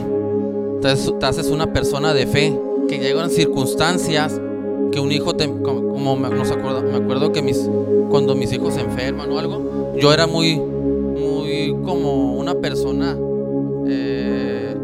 te, 0.81 0.89
haces 1.27 1.49
una 1.51 1.73
persona 1.73 2.13
de 2.15 2.27
fe, 2.27 2.59
que 2.89 2.99
llegan 2.99 3.31
circunstancias 3.31 4.41
que 4.91 5.01
un 5.01 5.11
hijo, 5.11 5.35
te, 5.35 5.49
como 5.49 6.17
me, 6.17 6.29
acuerdo, 6.29 6.83
me 6.83 6.97
acuerdo 6.97 7.33
que 7.33 7.43
mis, 7.43 7.69
cuando 8.11 8.35
mis 8.35 8.53
hijos 8.53 8.75
se 8.75 8.81
enferman 8.81 9.31
o 9.33 9.39
algo, 9.39 9.95
yo 9.99 10.13
era 10.13 10.27
muy, 10.27 10.57
muy 10.57 11.75
como 11.85 12.35
una 12.35 12.55
persona 12.57 13.17
eh, 13.89 14.77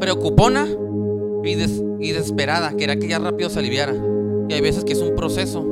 preocupona 0.00 0.66
y, 1.44 1.50
y 1.50 2.12
desesperada, 2.12 2.72
que 2.72 2.84
era 2.84 2.96
que 2.96 3.08
ya 3.08 3.18
rápido 3.18 3.50
se 3.50 3.58
aliviara. 3.58 3.94
Y 4.48 4.54
hay 4.54 4.60
veces 4.60 4.84
que 4.84 4.94
es 4.94 5.00
un 5.00 5.14
proceso 5.14 5.62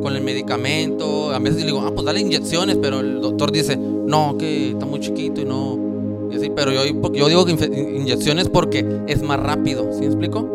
con 0.00 0.16
el 0.16 0.22
medicamento. 0.22 1.30
A 1.32 1.38
veces 1.38 1.60
le 1.60 1.66
digo, 1.66 1.82
ah, 1.84 1.92
pues 1.94 2.04
dale 2.04 2.20
inyecciones, 2.20 2.76
pero 2.80 3.00
el 3.00 3.20
doctor 3.20 3.52
dice, 3.52 3.76
no, 3.76 4.36
que 4.38 4.70
está 4.70 4.86
muy 4.86 5.00
chiquito 5.00 5.40
y 5.40 5.44
no. 5.44 5.89
Y 6.30 6.36
así, 6.36 6.50
pero 6.54 6.72
yo, 6.72 7.28
digo 7.28 7.44
que 7.44 7.52
inyecciones 7.52 8.48
porque 8.48 8.84
es 9.06 9.22
más 9.22 9.40
rápido, 9.40 9.90
¿sí 9.92 10.00
me 10.00 10.06
explico? 10.06 10.48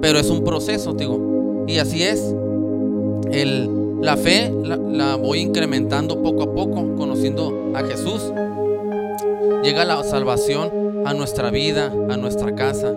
Pero 0.00 0.18
es 0.18 0.28
un 0.30 0.44
proceso, 0.44 0.92
digo. 0.92 1.64
Y 1.66 1.78
así 1.78 2.02
es. 2.02 2.34
El, 3.30 4.00
la 4.00 4.16
fe 4.16 4.52
la, 4.62 4.76
la 4.76 5.16
voy 5.16 5.40
incrementando 5.40 6.22
poco 6.22 6.42
a 6.42 6.52
poco, 6.52 6.94
conociendo 6.96 7.72
a 7.74 7.82
Jesús. 7.82 8.22
Llega 9.62 9.84
la 9.84 10.02
salvación 10.04 10.70
a 11.06 11.14
nuestra 11.14 11.50
vida, 11.50 11.92
a 12.10 12.16
nuestra 12.16 12.54
casa. 12.54 12.94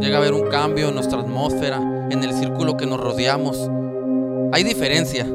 Llega 0.00 0.16
a 0.16 0.20
haber 0.20 0.34
un 0.34 0.48
cambio 0.50 0.88
en 0.88 0.94
nuestra 0.94 1.20
atmósfera, 1.20 2.08
en 2.10 2.22
el 2.22 2.34
círculo 2.34 2.76
que 2.76 2.86
nos 2.86 3.00
rodeamos 3.00 3.70
hay 4.52 4.64
diferencia 4.64 5.26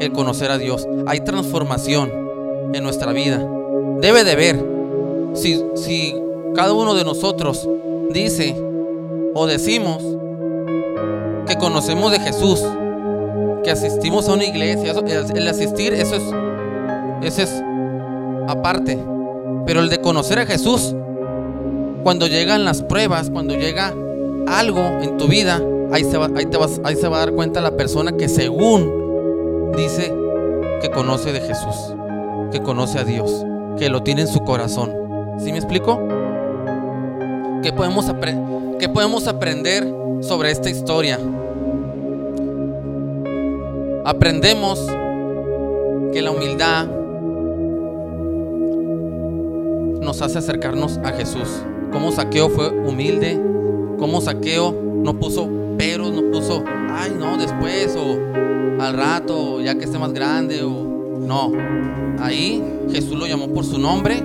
en 0.00 0.12
conocer 0.12 0.50
a 0.50 0.58
Dios. 0.58 0.88
Hay 1.06 1.20
transformación 1.20 2.10
en 2.74 2.82
nuestra 2.82 3.12
vida. 3.12 3.46
Debe 4.00 4.24
de 4.24 4.34
ver. 4.34 4.75
Si, 5.36 6.14
cada 6.54 6.72
uno 6.72 6.94
de 6.94 7.04
nosotros 7.04 7.68
dice 8.10 8.56
o 9.34 9.46
decimos 9.46 10.02
que 11.46 11.56
conocemos 11.56 12.10
de 12.10 12.20
Jesús, 12.20 12.64
que 13.62 13.70
asistimos 13.70 14.28
a 14.28 14.32
una 14.32 14.44
iglesia, 14.44 14.94
el 15.34 15.48
asistir, 15.48 15.92
eso 15.92 16.14
es, 16.16 16.22
eso 17.22 17.42
es 17.42 17.62
aparte. 18.48 18.98
Pero 19.66 19.80
el 19.80 19.90
de 19.90 20.00
conocer 20.00 20.38
a 20.38 20.46
Jesús, 20.46 20.94
cuando 22.02 22.26
llegan 22.26 22.64
las 22.64 22.82
pruebas, 22.82 23.30
cuando 23.30 23.54
llega 23.54 23.92
algo 24.46 24.80
en 25.02 25.18
tu 25.18 25.28
vida, 25.28 25.60
ahí 25.92 26.04
se, 26.04 26.16
ahí, 26.16 26.46
te 26.46 26.56
vas, 26.56 26.80
ahí 26.84 26.96
se 26.96 27.08
va 27.08 27.18
a 27.18 27.20
dar 27.20 27.32
cuenta 27.32 27.60
la 27.60 27.76
persona 27.76 28.12
que 28.12 28.28
según 28.28 29.72
dice 29.76 30.14
que 30.80 30.90
conoce 30.90 31.32
de 31.32 31.40
Jesús, 31.40 31.94
que 32.52 32.62
conoce 32.62 32.98
a 32.98 33.04
Dios, 33.04 33.44
que 33.78 33.90
lo 33.90 34.02
tiene 34.02 34.22
en 34.22 34.28
su 34.28 34.40
corazón. 34.40 35.05
¿Sí 35.38 35.52
me 35.52 35.58
explico? 35.58 35.98
¿Qué 37.62 37.72
podemos, 37.72 38.06
podemos 38.92 39.26
aprender 39.26 39.86
sobre 40.20 40.50
esta 40.50 40.70
historia? 40.70 41.18
Aprendemos 44.04 44.86
que 46.12 46.22
la 46.22 46.30
humildad 46.30 46.86
nos 50.00 50.22
hace 50.22 50.38
acercarnos 50.38 50.98
a 50.98 51.10
Jesús. 51.12 51.62
Como 51.92 52.12
Saqueo 52.12 52.48
fue 52.48 52.68
humilde, 52.68 53.40
como 53.98 54.20
Saqueo 54.20 54.72
no 54.72 55.18
puso 55.18 55.48
pero 55.76 56.10
no 56.10 56.30
puso, 56.30 56.64
ay, 56.90 57.14
no, 57.18 57.36
después 57.36 57.96
o 57.96 58.82
al 58.82 58.94
rato, 58.94 59.60
ya 59.60 59.76
que 59.76 59.84
esté 59.84 59.98
más 59.98 60.12
grande 60.12 60.62
o 60.62 61.18
no. 61.20 61.52
Ahí 62.18 62.62
Jesús 62.90 63.18
lo 63.18 63.26
llamó 63.26 63.48
por 63.48 63.64
su 63.64 63.78
nombre, 63.78 64.22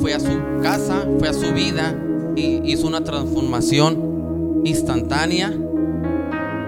fue 0.00 0.14
a 0.14 0.20
su 0.20 0.60
casa, 0.62 1.06
fue 1.18 1.28
a 1.28 1.32
su 1.32 1.52
vida 1.52 1.94
y 2.36 2.60
hizo 2.70 2.86
una 2.86 3.02
transformación 3.02 4.62
instantánea 4.64 5.52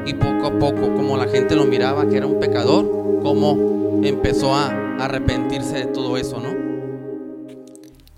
y 0.06 0.14
poco 0.14 0.46
a 0.46 0.58
poco, 0.58 0.94
como 0.94 1.16
la 1.16 1.28
gente 1.28 1.54
lo 1.54 1.64
miraba 1.64 2.08
que 2.08 2.16
era 2.16 2.26
un 2.26 2.40
pecador, 2.40 3.20
como 3.22 4.00
empezó 4.02 4.54
a 4.54 4.68
arrepentirse 4.98 5.74
de 5.74 5.86
todo 5.86 6.16
eso, 6.16 6.40
¿no? 6.40 6.54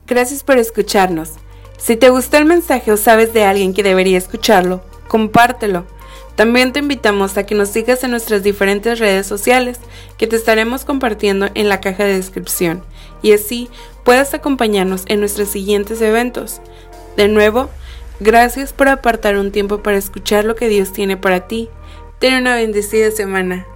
Gracias 0.07 0.43
por 0.43 0.59
escucharnos. 0.59 1.33
Si 1.79 1.97
te 1.97 2.11
gustó 2.11 2.37
el 2.37 2.45
mensaje 2.45 2.93
o 2.93 2.97
sabes 2.97 3.33
de 3.33 3.45
alguien 3.45 3.75
que 3.75 3.83
debería 3.83 4.19
escucharlo, 4.19 4.83
compártelo. 5.09 5.85
También 6.37 6.73
te 6.73 6.79
invitamos 6.79 7.37
a 7.37 7.45
que 7.45 7.55
nos 7.55 7.69
sigas 7.69 8.05
en 8.05 8.11
nuestras 8.13 8.43
diferentes 8.43 8.99
redes 8.99 9.27
sociales 9.27 9.79
que 10.17 10.27
te 10.27 10.37
estaremos 10.37 10.85
compartiendo 10.85 11.49
en 11.55 11.69
la 11.69 11.81
caja 11.81 12.05
de 12.05 12.15
descripción 12.15 12.83
y 13.21 13.33
así 13.33 13.69
puedas 14.05 14.35
acompañarnos 14.35 15.05
en 15.07 15.21
nuestros 15.21 15.49
siguientes 15.49 16.01
eventos. 16.01 16.61
De 17.17 17.29
nuevo, 17.29 17.71
gracias 18.21 18.73
por 18.73 18.89
apartar 18.89 19.37
un 19.37 19.53
tiempo 19.53 19.83
para 19.83 19.97
escuchar 19.97 20.45
lo 20.45 20.57
que 20.57 20.69
Dios 20.69 20.93
tiene 20.93 21.17
para 21.17 21.47
ti. 21.47 21.69
Ten 22.19 22.35
una 22.35 22.57
bendecida 22.57 23.11
semana. 23.11 23.67